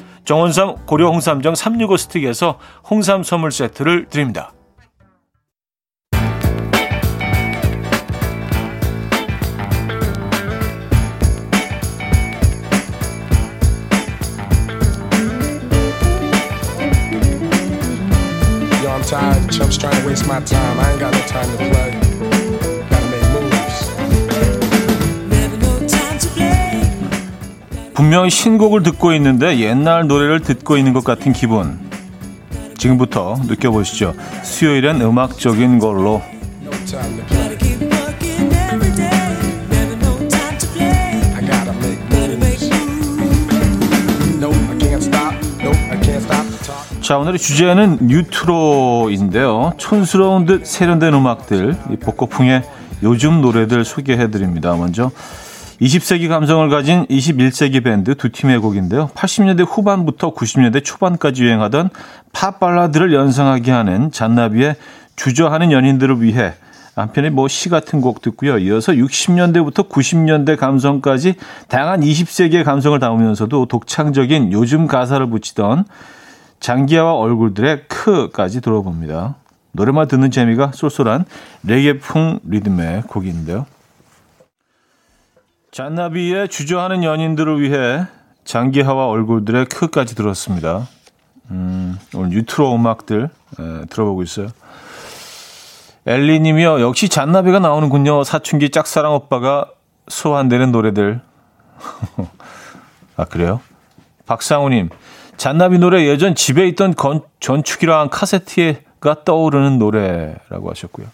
정원삼 0.25 0.85
고려 0.85 1.09
홍삼정 1.09 1.55
365 1.55 1.97
스틱에서 1.97 2.59
홍삼 2.89 3.23
선물 3.23 3.51
세트를 3.51 4.07
드립니다. 4.09 4.53
분명히 28.01 28.31
신곡을 28.31 28.81
듣고 28.81 29.13
있는데 29.13 29.59
옛날 29.59 30.07
노래를 30.07 30.39
듣고 30.39 30.75
있는 30.75 30.91
것 30.91 31.03
같은 31.03 31.33
기분. 31.33 31.79
지금부터 32.75 33.37
느껴보시죠. 33.45 34.15
수요일엔 34.41 35.01
음악적인 35.01 35.77
걸로. 35.77 36.19
자, 47.01 47.17
오늘의 47.19 47.37
주제는 47.37 47.99
뉴트로인데요. 48.01 49.73
촌스러운 49.77 50.45
듯 50.47 50.65
세련된 50.65 51.13
음악들, 51.13 51.77
이 51.91 51.97
복고풍의 51.97 52.63
요즘 53.03 53.41
노래들 53.41 53.85
소개해드립니다. 53.85 54.73
먼저 54.73 55.11
20세기 55.81 56.29
감성을 56.29 56.69
가진 56.69 57.07
21세기 57.07 57.83
밴드 57.83 58.13
두 58.13 58.29
팀의 58.29 58.59
곡인데요. 58.59 59.09
80년대 59.15 59.65
후반부터 59.67 60.35
90년대 60.35 60.83
초반까지 60.83 61.43
유행하던 61.43 61.89
팝 62.31 62.59
발라드를 62.59 63.13
연상하게 63.13 63.71
하는 63.71 64.11
잔나비의 64.11 64.75
주저하는 65.15 65.71
연인들을 65.71 66.21
위해 66.21 66.53
한 66.95 67.06
편의 67.06 67.31
뭐 67.31 67.56
시 67.56 67.69
같은 67.69 67.99
곡 67.99 68.21
듣고요. 68.21 68.59
이어서 68.59 68.91
60년대부터 68.91 69.89
90년대 69.89 70.55
감성까지 70.55 71.33
다양한 71.67 72.01
20세기의 72.01 72.63
감성을 72.63 72.99
담으면서도 72.99 73.65
독창적인 73.65 74.51
요즘 74.51 74.85
가사를 74.85 75.27
붙이던 75.31 75.85
장기하와 76.59 77.15
얼굴들의 77.15 77.85
ㅋ까지 77.87 78.61
들어봅니다. 78.61 79.35
노래만 79.71 80.07
듣는 80.09 80.29
재미가 80.29 80.73
쏠쏠한 80.75 81.25
레게풍 81.63 82.41
리듬의 82.43 83.03
곡인데요. 83.07 83.65
잔나비의 85.71 86.49
주저하는 86.49 87.03
연인들을 87.05 87.61
위해 87.61 88.05
장기하와 88.43 89.07
얼굴들의 89.07 89.65
크까지 89.67 90.15
들었습니다. 90.15 90.87
음, 91.49 91.97
오늘 92.13 92.29
뉴트로 92.29 92.75
음악들 92.75 93.29
에, 93.59 93.85
들어보고 93.89 94.21
있어요. 94.23 94.47
엘리님이요. 96.05 96.81
역시 96.81 97.07
잔나비가 97.07 97.59
나오는군요. 97.59 98.25
사춘기 98.25 98.69
짝사랑 98.69 99.13
오빠가 99.13 99.69
소환되는 100.09 100.73
노래들. 100.73 101.21
아 103.15 103.25
그래요? 103.25 103.61
박상우님. 104.25 104.89
잔나비 105.37 105.79
노래 105.79 106.05
예전 106.05 106.35
집에 106.35 106.67
있던 106.67 106.95
건, 106.95 107.21
전축이랑 107.39 108.09
카세트가 108.09 109.23
떠오르는 109.23 109.79
노래라고 109.79 110.69
하셨고요. 110.69 111.07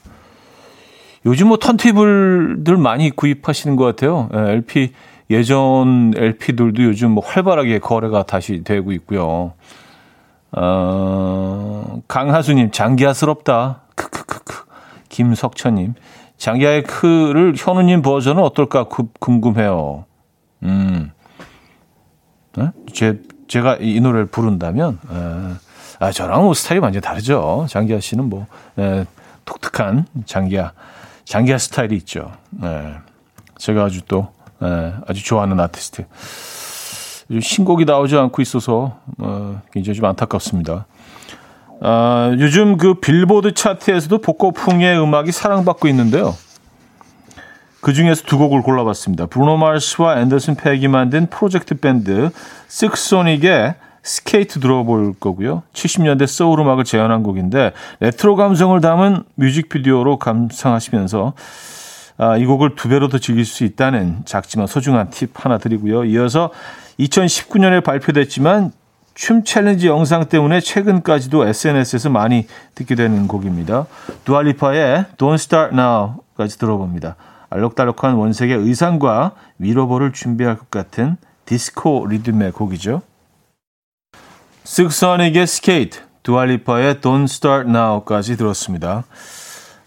요즘 1.26 1.48
뭐 1.48 1.58
턴테이블들 1.58 2.78
많이 2.78 3.10
구입하시는 3.10 3.76
것 3.76 3.86
같아요. 3.86 4.30
LP 4.32 4.94
예전 5.30 6.14
LP들도 6.16 6.84
요즘 6.84 7.12
뭐 7.12 7.24
활발하게 7.26 7.80
거래가 7.80 8.24
다시 8.24 8.64
되고 8.64 8.92
있고요. 8.94 9.54
어, 10.52 12.02
강하수님 12.08 12.72
장기하스럽다. 12.72 13.82
크크크크. 13.96 14.66
김석천님 15.10 15.96
장기하의 16.38 16.84
크를 16.84 17.56
현우님 17.58 18.02
버전은 18.02 18.42
어떨까 18.42 18.86
궁금해요. 19.20 20.06
음, 20.64 21.12
네? 22.56 22.72
제 22.94 23.22
제가 23.48 23.78
이, 23.80 24.00
노래를 24.00 24.26
부른다면, 24.26 25.00
에, 25.10 25.54
아, 26.00 26.12
저랑 26.12 26.44
뭐 26.44 26.54
스타일이 26.54 26.82
완전히 26.82 27.02
다르죠. 27.02 27.66
장기하 27.70 28.00
씨는 28.00 28.26
뭐, 28.26 28.46
에, 28.78 29.06
독특한 29.46 30.06
장기하, 30.26 30.74
장기하 31.28 31.58
스타일이 31.58 31.98
있죠. 31.98 32.32
에, 32.64 32.94
제가 33.58 33.84
아주 33.84 34.02
또, 34.08 34.30
에, 34.64 34.94
아주 35.08 35.26
좋아하는 35.26 35.60
아티스트. 35.60 36.06
신곡이 37.42 37.84
나오지 37.84 38.16
않고 38.16 38.42
있어서, 38.42 38.98
어, 39.18 39.62
굉장히 39.74 39.98
좀 39.98 40.06
안타깝습니다. 40.06 40.86
아, 41.82 42.34
요즘 42.40 42.78
그 42.78 42.94
빌보드 42.96 43.54
차트에서도 43.54 44.20
복고풍의 44.20 44.98
음악이 45.02 45.34
사랑받고 45.34 45.90
있는데요. 45.90 46.34
그 47.82 47.92
중에서 47.92 48.24
두 48.24 48.38
곡을 48.38 48.62
골라봤습니다. 48.62 49.26
브루노 49.26 49.58
마스와 49.58 50.22
앤더슨 50.22 50.56
팩이 50.56 50.88
만든 50.88 51.28
프로젝트 51.30 51.76
밴드 51.76 52.30
실크소닉의 52.70 53.76
스케이트 54.08 54.62
들어볼 54.62 55.16
거고요. 55.20 55.64
70년대 55.74 56.28
소울 56.28 56.62
음악을 56.62 56.86
재현한 56.86 57.24
곡인데 57.24 57.74
레트로 58.00 58.38
감성을 58.38 58.80
담은 58.80 59.24
뮤직비디오로 59.36 60.18
감상하시면서 60.18 61.34
아, 62.18 62.38
이 62.38 62.46
곡을 62.46 62.76
두 62.76 62.88
배로 62.88 63.10
더 63.10 63.18
즐길 63.18 63.44
수 63.44 63.66
있다는 63.66 64.22
작지만 64.24 64.66
소중한 64.66 65.10
팁 65.10 65.32
하나 65.34 65.58
드리고요. 65.58 66.06
이어서 66.06 66.52
2019년에 67.00 67.84
발표됐지만 67.84 68.72
춤 69.14 69.44
챌린지 69.44 69.88
영상 69.88 70.26
때문에 70.30 70.62
최근까지도 70.62 71.46
SNS에서 71.46 72.10
많이 72.10 72.48
듣게 72.76 72.96
되는 72.96 73.28
곡입니다. 73.28 73.88
두아 74.24 74.51
리파의 74.51 75.06
Don't 75.18 75.34
Start 75.34 75.76
Now까지 75.76 76.58
들어봅니다. 76.58 77.18
알록달록한 77.50 78.14
원색의 78.14 78.56
의상과 78.58 79.34
미러볼을 79.60 80.14
준비할 80.14 80.58
것 80.58 80.72
같은 80.72 81.18
디스코 81.46 82.08
리듬의 82.08 82.54
곡이죠. 82.54 83.02
실크소닉의 84.68 85.46
스케이트, 85.48 86.02
두아 86.24 86.48
리파의 86.48 86.96
Don't 86.96 87.24
Start 87.24 87.70
Now까지 87.70 88.36
들었습니다. 88.36 89.06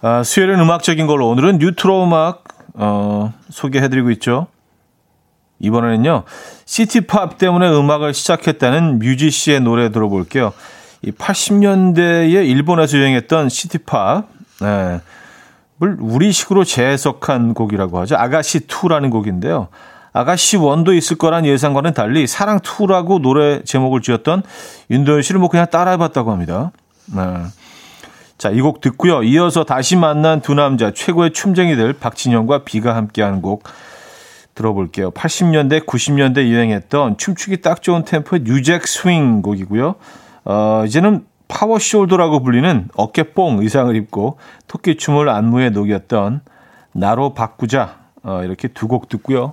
아, 0.00 0.22
수요일은 0.22 0.58
음악적인 0.58 1.06
걸로 1.06 1.28
오늘은 1.28 1.58
뉴트로 1.58 2.04
음악 2.04 2.44
어, 2.72 3.32
소개해드리고 3.50 4.10
있죠. 4.12 4.46
이번에는요, 5.58 6.24
시티팝 6.64 7.36
때문에 7.36 7.68
음악을 7.68 8.14
시작했다는 8.14 9.00
뮤지 9.00 9.30
씨의 9.30 9.60
노래 9.60 9.92
들어볼게요. 9.92 10.54
이 11.02 11.10
80년대에 11.10 12.48
일본에서 12.48 12.96
유행했던 12.96 13.50
시티팝, 13.50 14.28
네, 14.62 15.00
을 15.82 15.96
우리식으로 15.98 16.64
재해석한 16.64 17.52
곡이라고 17.52 18.00
하죠. 18.00 18.16
아가씨 18.16 18.60
2라는 18.60 19.10
곡인데요. 19.10 19.68
아가씨 20.12 20.56
1도 20.56 20.96
있을 20.96 21.16
거란 21.18 21.44
예상과는 21.46 21.94
달리 21.94 22.26
사랑 22.26 22.58
2라고 22.60 23.20
노래 23.20 23.62
제목을 23.62 24.00
지었던 24.02 24.42
윤도현 24.90 25.22
씨를 25.22 25.40
뭐 25.40 25.48
그냥 25.48 25.66
따라해봤다고 25.70 26.32
합니다. 26.32 26.72
네. 27.14 27.22
자, 28.38 28.48
이 28.50 28.60
곡 28.60 28.80
듣고요. 28.80 29.22
이어서 29.22 29.64
다시 29.64 29.96
만난 29.96 30.40
두 30.40 30.54
남자 30.54 30.90
최고의 30.92 31.32
춤쟁이들 31.32 31.92
박진영과 31.94 32.64
비가 32.64 32.96
함께하는 32.96 33.42
곡 33.42 33.64
들어볼게요. 34.54 35.10
80년대, 35.12 35.86
90년대 35.86 36.46
유행했던 36.46 37.16
춤추기 37.18 37.60
딱 37.60 37.82
좋은 37.82 38.04
템포의 38.04 38.42
뉴잭 38.44 38.86
스윙 38.86 39.42
곡이고요. 39.42 39.94
어, 40.44 40.84
이제는 40.86 41.24
파워 41.48 41.76
숄더라고 41.76 42.42
불리는 42.44 42.88
어깨뽕 42.94 43.60
의상을 43.60 43.94
입고 43.96 44.38
토끼춤을 44.68 45.28
안무에 45.28 45.70
녹였던 45.70 46.40
나로 46.92 47.34
바꾸자 47.34 47.96
어, 48.22 48.42
이렇게 48.44 48.68
두 48.68 48.86
곡 48.88 49.08
듣고요. 49.08 49.52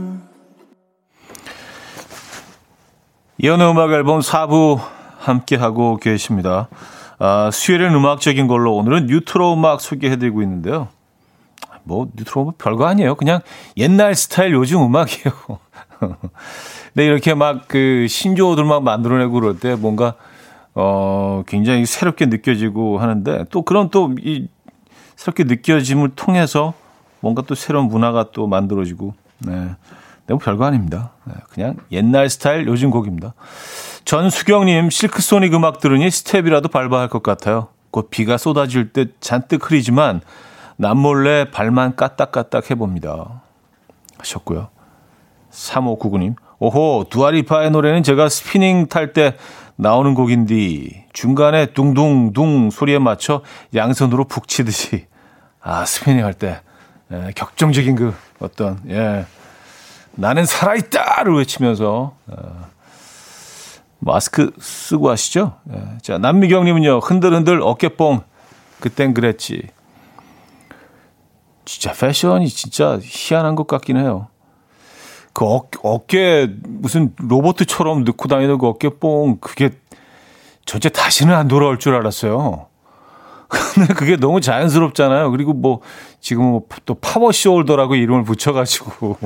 이현우의 3.43 3.71
음악 3.71 3.91
앨범 3.91 4.19
4부 4.19 4.79
함께 5.17 5.55
하고 5.55 5.97
계십니다. 5.97 6.69
아, 7.17 7.49
수요일은 7.51 7.95
음악적인 7.95 8.45
걸로 8.45 8.75
오늘은 8.75 9.07
뉴트로 9.07 9.55
음악 9.55 9.81
소개해드리고 9.81 10.43
있는데요. 10.43 10.89
뭐 11.83 12.07
뉴트로 12.15 12.43
뭐 12.43 12.53
별거 12.55 12.85
아니에요. 12.85 13.15
그냥 13.15 13.39
옛날 13.77 14.13
스타일 14.13 14.53
요즘 14.53 14.83
음악이에요. 14.83 15.33
근데 16.93 17.03
이렇게 17.03 17.33
막 17.33 17.67
그 17.67 18.05
신조어들 18.07 18.63
막 18.63 18.83
만들어내고 18.83 19.33
그럴 19.33 19.57
때 19.59 19.73
뭔가 19.73 20.13
어 20.75 21.41
굉장히 21.47 21.87
새롭게 21.87 22.27
느껴지고 22.27 22.99
하는데 22.99 23.45
또 23.49 23.63
그런 23.63 23.89
또 23.89 24.11
이 24.21 24.47
새롭게 25.15 25.45
느껴짐을 25.45 26.11
통해서 26.15 26.75
뭔가 27.21 27.41
또 27.41 27.55
새로운 27.55 27.87
문화가 27.87 28.31
또 28.31 28.45
만들어지고 28.45 29.15
네. 29.39 29.71
너무 30.31 30.39
별거 30.39 30.63
아닙니다. 30.65 31.11
네, 31.25 31.33
그냥 31.49 31.75
옛날 31.91 32.29
스타일 32.29 32.65
요즘 32.67 32.89
곡입니다. 32.89 33.33
전수경님 34.05 34.89
실크소닉 34.89 35.53
음악 35.53 35.79
들으니 35.81 36.09
스텝이라도 36.09 36.69
밟아야 36.69 37.01
할 37.01 37.09
것 37.09 37.21
같아요. 37.21 37.67
곧 37.91 38.09
비가 38.09 38.37
쏟아질 38.37 38.93
때 38.93 39.07
잔뜩 39.19 39.69
흐리지만 39.69 40.21
남몰래 40.77 41.51
발만 41.51 41.97
까딱까딱 41.97 42.71
해봅니다. 42.71 43.41
하셨고요. 44.19 44.69
3599님. 45.51 46.35
오호, 46.59 47.07
두아 47.09 47.30
리파의 47.30 47.71
노래는 47.71 48.03
제가 48.03 48.29
스피닝 48.29 48.87
탈 48.87 49.11
때 49.11 49.35
나오는 49.75 50.13
곡인데 50.13 51.07
중간에 51.11 51.65
둥둥둥 51.73 52.69
소리에 52.69 52.99
맞춰 52.99 53.41
양손으로 53.75 54.25
북 54.25 54.47
치듯이 54.47 55.07
아, 55.59 55.83
스피닝 55.83 56.23
할때 56.23 56.61
예, 57.11 57.31
격정적인 57.35 57.95
그 57.95 58.13
어떤 58.39 58.79
예. 58.87 59.25
나는 60.13 60.45
살아있다를 60.45 61.35
외치면서 61.35 62.13
어, 62.27 62.69
마스크 63.99 64.51
쓰고 64.59 65.09
하시죠. 65.09 65.57
예. 65.73 65.97
자, 66.01 66.17
남미경님은요. 66.17 66.99
흔들흔들 66.99 67.61
어깨뽕 67.61 68.21
그땐 68.79 69.13
그랬지. 69.13 69.67
진짜 71.65 71.93
패션이 71.93 72.49
진짜 72.49 72.99
희한한 73.01 73.55
것 73.55 73.67
같긴 73.67 73.97
해요. 73.97 74.27
그 75.33 75.45
어, 75.45 75.61
어깨 75.83 76.49
무슨 76.63 77.13
로봇처럼 77.17 78.03
넣고 78.03 78.27
다니는 78.27 78.57
그 78.57 78.67
어깨뽕 78.67 79.37
그게 79.39 79.69
절대 80.65 80.89
다시는 80.89 81.33
안 81.33 81.47
돌아올 81.47 81.79
줄 81.79 81.95
알았어요. 81.95 82.67
근데 83.75 83.93
그게 83.93 84.15
너무 84.15 84.41
자연스럽잖아요. 84.41 85.31
그리고 85.31 85.53
뭐 85.53 85.81
지금 86.19 86.59
또 86.85 86.95
power 86.95 87.29
shoulder라고 87.29 87.95
이름을 88.01 88.23
붙여가지고 88.23 89.17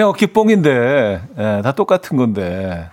그냥 0.00 0.08
어깨 0.08 0.26
뽕인데 0.28 1.22
예, 1.36 1.60
다 1.62 1.72
똑같은 1.72 2.16
건데 2.16 2.88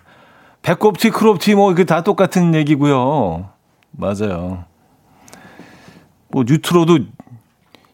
배꼽티 0.62 1.10
크롭티 1.10 1.56
뭐 1.56 1.72
이게 1.72 1.86
다 1.86 2.04
똑같은 2.04 2.54
얘기고요. 2.54 3.48
맞아요. 3.92 4.66
뭐 6.28 6.44
뉴트로도 6.46 7.00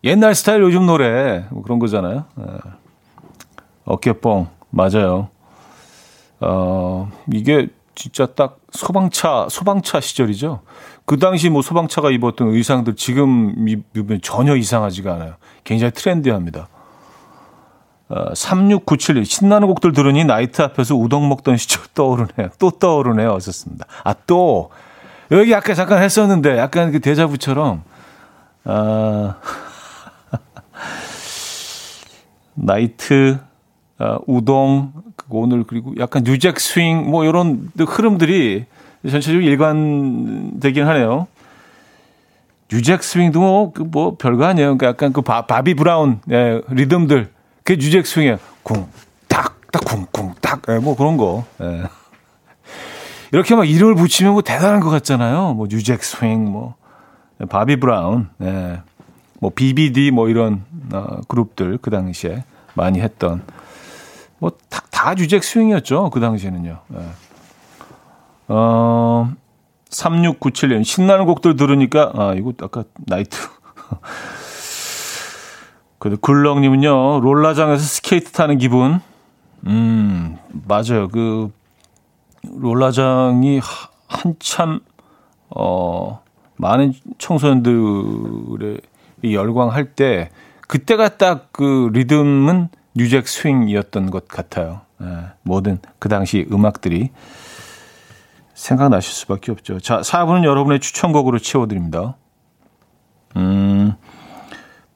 옛날 0.03 0.34
스타일 0.34 0.64
요즘 0.64 0.88
노래 0.88 1.45
뭐 1.51 1.61
그런 1.61 1.78
거잖아요. 1.78 2.26
예. 2.39 2.43
어깨 3.86 4.14
뽕 4.14 4.47
맞아요. 4.72 5.28
어 6.39 7.11
이게 7.32 7.68
진짜 7.93 8.26
딱 8.26 8.57
소방차 8.72 9.45
소방차 9.47 10.01
시절이죠. 10.01 10.61
그 11.05 11.20
당시 11.20 11.51
뭐 11.51 11.61
소방차가 11.61 12.09
입었던 12.09 12.47
의상들 12.47 12.95
지금 12.95 13.68
입으면 13.68 14.22
전혀 14.24 14.55
이상하지가 14.55 15.14
않아요. 15.14 15.36
굉장히 15.64 15.91
트렌디합니다. 15.91 16.68
어, 18.10 18.34
3697님 18.34 19.26
신나는 19.26 19.68
곡들 19.68 19.93
들으니 19.93 20.24
나이트 20.26 20.62
앞에서 20.62 20.95
우동 20.95 21.30
먹던 21.30 21.58
시절 21.58 21.84
떠오르네요. 21.93 22.49
또 22.60 22.72
떠오르네요. 22.72 23.32
어셨습니다. 23.34 23.86
아 24.04 24.14
또 24.28 24.70
여기 25.32 25.56
아까 25.56 25.74
잠깐 25.74 26.04
했었는데 26.04 26.58
약간 26.58 26.91
그 26.91 26.99
대자부처럼 26.99 27.82
아, 28.66 29.36
나이트, 32.56 33.39
아, 33.97 34.20
우동, 34.28 34.91
오늘 35.30 35.64
그리고 35.64 35.93
약간 35.97 36.24
New 36.24 36.39
Jack 36.39 36.60
Swing 36.60 37.10
뭐 37.10 37.26
이런 37.26 37.72
흐름들이 37.78 38.66
전체적으로 39.10 39.43
일관되긴 39.43 40.86
하네요. 40.88 41.28
New 42.72 42.85
Jack 42.85 43.04
Swing도 43.04 43.39
뭐, 43.39 43.72
그 43.74 43.84
뭐 43.84 44.16
별거 44.18 44.45
아니에요. 44.45 44.78
그러니까 44.78 44.88
약간 44.88 45.14
그 45.14 45.22
바, 45.22 45.45
바비 45.45 45.74
브라운 45.74 46.20
예, 46.32 46.62
리듬들 46.70 47.30
그게 47.64 47.78
New 47.78 47.89
Jack 47.89 48.06
Swing이에요. 48.06 48.39
쿵, 48.64 48.88
딱, 49.28 49.59
딱, 49.72 49.84
쿵, 49.86 50.05
쿵, 50.11 50.34
딱, 50.41 50.61
예, 50.70 50.80
뭐 50.80 50.95
그런 50.95 51.18
거. 51.18 51.45
예. 51.61 51.84
이렇게 53.32 53.55
막 53.55 53.68
이름을 53.68 53.95
붙이면 53.95 54.34
뭐 54.34 54.41
대단한 54.41 54.80
것 54.80 54.89
같잖아요. 54.89 55.53
뭐 55.53 55.68
New 55.68 55.83
Jack 55.83 56.04
Swing, 56.04 56.52
뭐 56.51 56.76
바비 57.49 57.78
브라운, 57.78 58.30
예. 58.41 58.82
뭐 59.39 59.51
BBD 59.53 60.11
뭐 60.11 60.30
이런 60.30 60.64
어, 60.93 61.20
그룹들 61.28 61.80
그 61.82 61.89
당시에 61.89 62.45
많이 62.76 63.01
했던 63.01 63.43
뭐다 64.39 64.84
다 64.89 65.14
New 65.16 65.28
Jack 65.28 65.44
Swing이었죠. 65.44 66.12
그 66.11 66.20
당시에는요. 66.20 66.80
예. 66.95 66.99
어 68.47 69.34
3697님 69.89 70.84
신나는 70.84 71.26
곡들 71.26 71.55
들으니까 71.55 72.11
아 72.16 72.34
이거 72.38 72.53
아까 72.61 72.84
나이트 73.05 73.38
근데 76.04 76.18
굴렁님은요 76.20 77.22
롤라장에서 77.22 77.82
스케이트 77.82 78.34
타는 78.34 78.58
기분 78.58 78.99
음 79.66 80.38
맞아요 80.68 81.08
그 81.08 81.49
롤라장이 82.43 83.62
한참 84.08 84.82
어 85.49 86.22
많은 86.58 86.93
청소년들의 87.20 88.82
열광할 89.24 89.93
때 89.93 90.30
그때가 90.68 91.16
딱 91.18 91.51
그 91.54 91.89
리듬은 91.93 92.68
뉴잭 92.95 93.28
스윙이었던 93.28 94.12
것 94.12 94.28
같아요. 94.28 94.82
예, 95.01 95.06
모든 95.43 95.80
그 95.99 96.10
당시 96.10 96.45
음악들이 96.51 97.12
생각나실 98.54 99.14
수밖에 99.14 99.51
없죠. 99.54 99.80
자, 99.80 100.01
4분은 100.01 100.43
여러분의 100.43 100.82
추천곡으로 100.82 101.39
채워드립니다. 101.39 102.18
음, 103.38 103.93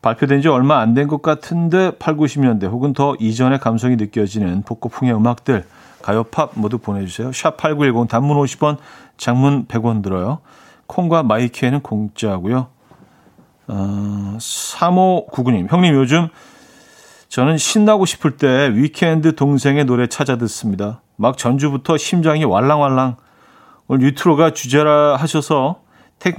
발표된 0.07 0.41
지 0.41 0.47
얼마 0.47 0.79
안 0.79 0.93
된 0.93 1.07
것 1.07 1.21
같은데 1.21 1.91
8, 1.99 2.15
90년대 2.15 2.69
혹은 2.69 2.93
더 2.93 3.15
이전의 3.19 3.59
감성이 3.59 3.95
느껴지는 3.97 4.61
복고풍의 4.63 5.13
음악들 5.13 5.65
가요 6.01 6.23
팝 6.23 6.51
모두 6.55 6.77
보내주세요. 6.77 7.31
샵 7.33 7.57
8910 7.57 8.07
단문 8.07 8.37
50원 8.37 8.77
장문 9.17 9.65
100원 9.67 10.01
들고요. 10.03 10.39
콩과 10.87 11.23
마이케이는 11.23 11.81
공짜고요. 11.81 12.67
어, 13.67 14.37
3599님, 14.39 15.69
형님 15.69 15.93
요즘 15.95 16.29
저는 17.27 17.57
신나고 17.57 18.05
싶을 18.05 18.37
때 18.37 18.71
위켄드 18.73 19.35
동생의 19.35 19.83
노래 19.85 20.07
찾아 20.07 20.37
듣습니다. 20.37 21.01
막 21.17 21.37
전주부터 21.37 21.97
심장이 21.97 22.45
왈랑왈랑 22.45 23.17
오늘 23.89 24.05
뉴트로가 24.05 24.51
주제라 24.51 25.17
하셔서 25.17 25.81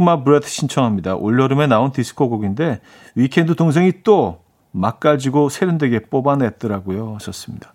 My 0.00 0.22
Breath 0.22 0.48
신청합니다. 0.48 1.14
올여름에 1.14 1.66
나온 1.66 1.92
디스코 1.92 2.28
곡인데 2.28 2.80
위켄드 3.14 3.54
동생이 3.54 4.02
또 4.04 4.40
막가지고 4.72 5.48
세련되게 5.48 6.00
뽑아냈더라고요. 6.10 7.14
하셨습니다. 7.14 7.72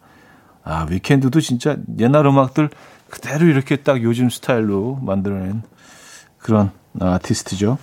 아, 0.64 0.86
위켄드도 0.90 1.42
진짜 1.42 1.78
옛날 2.00 2.26
음악들 2.26 2.70
그대로 3.10 3.46
이렇게 3.46 3.78
딱 3.78 4.02
요즘 4.02 4.30
스타일로 4.30 5.00
만들어낸 5.02 5.64
그런 6.38 6.72
아티스트죠. 7.00 7.78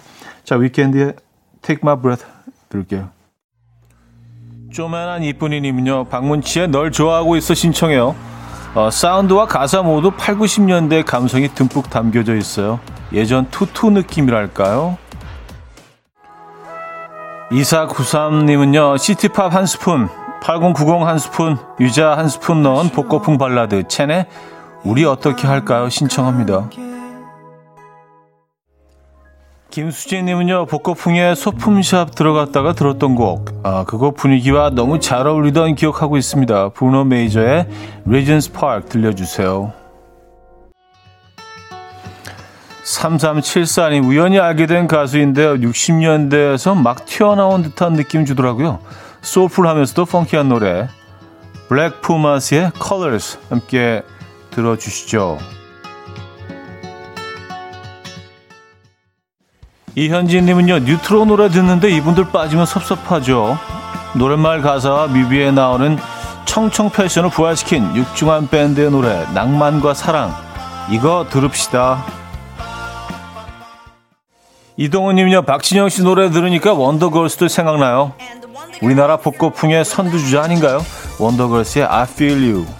자, 0.44 0.56
위켄드의 0.56 1.14
Take 1.62 1.80
My 1.82 2.00
Breath 2.00 2.26
들을게요. 2.68 3.10
쪼만한 4.72 5.24
이쁜이님은요. 5.24 6.04
박문치의 6.04 6.68
널 6.68 6.92
좋아하고 6.92 7.36
있어 7.36 7.54
신청해요. 7.54 8.14
어, 8.74 8.88
사운드와 8.90 9.46
가사 9.46 9.82
모두 9.82 10.12
8, 10.12 10.36
90년대 10.36 11.04
감성이 11.04 11.48
듬뿍 11.48 11.90
담겨져 11.90 12.36
있어요. 12.36 12.78
예전 13.12 13.50
투투 13.50 13.90
느낌이랄까요? 13.90 14.96
2493님은요. 17.50 18.96
시티팝 18.96 19.52
한 19.52 19.66
스푼, 19.66 20.08
8090 20.42 21.06
한 21.06 21.18
스푼, 21.18 21.56
유자 21.80 22.16
한 22.16 22.28
스푼 22.28 22.62
넣은 22.62 22.90
복고풍 22.90 23.38
발라드 23.38 23.88
첸의 23.88 24.26
우리 24.84 25.04
어떻게 25.04 25.48
할까요? 25.48 25.88
신청합니다. 25.88 26.68
김수진님은요, 29.70 30.66
복고풍에 30.66 31.34
소품샵 31.34 32.14
들어갔다가 32.14 32.72
들었던 32.72 33.14
곡. 33.14 33.60
아, 33.62 33.84
그거 33.84 34.10
분위기와 34.10 34.70
너무 34.70 34.98
잘 34.98 35.26
어울리던 35.26 35.76
기억하고 35.76 36.16
있습니다. 36.16 36.70
브루노 36.70 37.04
메이저의 37.04 37.68
리전스 38.04 38.52
파크 38.52 38.88
들려주세요. 38.88 39.72
3374님, 42.84 44.04
우연히 44.04 44.40
알게 44.40 44.66
된 44.66 44.88
가수인데요. 44.88 45.54
60년대에서 45.54 46.76
막 46.76 47.06
튀어나온 47.06 47.62
듯한 47.62 47.94
느낌 47.94 48.24
주더라고요. 48.24 48.80
소풀하면서도 49.22 50.06
펑키한 50.06 50.48
노래. 50.48 50.88
블랙 51.68 52.00
푸마스의 52.00 52.72
Colors 52.82 53.38
함께 53.48 54.02
들어주시죠. 54.50 55.59
이현진님은요, 59.97 60.80
뉴트로 60.80 61.24
노래 61.24 61.49
듣는데 61.49 61.91
이분들 61.91 62.30
빠지면 62.30 62.64
섭섭하죠. 62.64 63.59
노랫말 64.14 64.62
가사와 64.62 65.09
뮤비에 65.09 65.51
나오는 65.51 65.99
청청 66.45 66.91
패션을 66.91 67.30
부활시킨 67.30 67.97
육중한 67.97 68.49
밴드의 68.49 68.91
노래, 68.91 69.26
낭만과 69.34 69.95
사랑. 69.95 70.34
이거 70.91 71.26
들읍시다. 71.30 72.05
이동훈님은요, 74.76 75.43
박진영 75.43 75.88
씨 75.88 76.03
노래 76.03 76.30
들으니까 76.30 76.72
원더걸스도 76.72 77.49
생각나요. 77.49 78.12
우리나라 78.82 79.16
복고풍의 79.18 79.84
선두주자 79.84 80.43
아닌가요? 80.43 80.80
원더걸스의 81.18 81.84
I 81.84 82.03
Feel 82.05 82.53
You. 82.53 82.80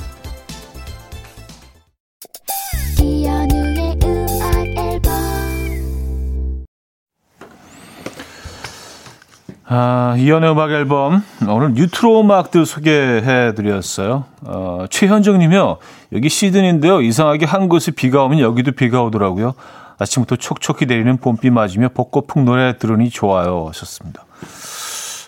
아, 9.73 10.17
이연의 10.19 10.51
음악 10.51 10.73
앨범. 10.73 11.23
오늘 11.49 11.75
뉴트로 11.75 12.23
음악들 12.23 12.67
소개해 12.67 13.55
드렸어요. 13.55 14.25
어, 14.43 14.87
최현정 14.91 15.39
님이요. 15.39 15.77
여기 16.13 16.29
시드니인데요. 16.29 17.01
이상하게 17.01 17.47
한 17.47 17.69
곳에 17.69 17.93
비가 17.93 18.25
오면 18.25 18.41
여기도 18.41 18.73
비가 18.73 19.01
오더라고요. 19.05 19.55
아침부터 20.01 20.35
촉촉히 20.35 20.87
내리는 20.87 21.17
봄비 21.19 21.51
맞으며 21.51 21.91
벚꽃풍 21.91 22.45
노래 22.45 22.79
들으니 22.79 23.11
좋아요. 23.11 23.67
하셨습니다. 23.69 24.25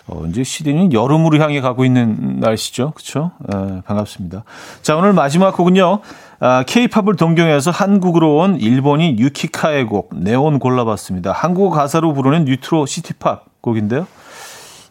어, 0.07 0.25
이제 0.27 0.43
시드니는 0.43 0.91
여름으로 0.91 1.41
향해 1.41 1.61
가고 1.61 1.85
있는 1.85 2.41
날씨죠. 2.41 2.91
그쵸? 2.97 3.31
에, 3.47 3.81
반갑습니다. 3.85 4.43
자, 4.81 4.97
오늘 4.97 5.13
마지막 5.13 5.55
곡은요. 5.55 6.01
아, 6.41 6.63
케이팝을 6.67 7.15
동경해서 7.15 7.71
한국으로 7.71 8.39
온 8.39 8.57
일본인 8.57 9.17
유키카의 9.19 9.85
곡, 9.85 10.09
네온 10.13 10.59
골라봤습니다. 10.59 11.31
한국어 11.31 11.73
가사로 11.73 12.13
부르는 12.13 12.43
뉴트로 12.43 12.85
시티팝 12.87 13.61
곡인데요. 13.61 14.05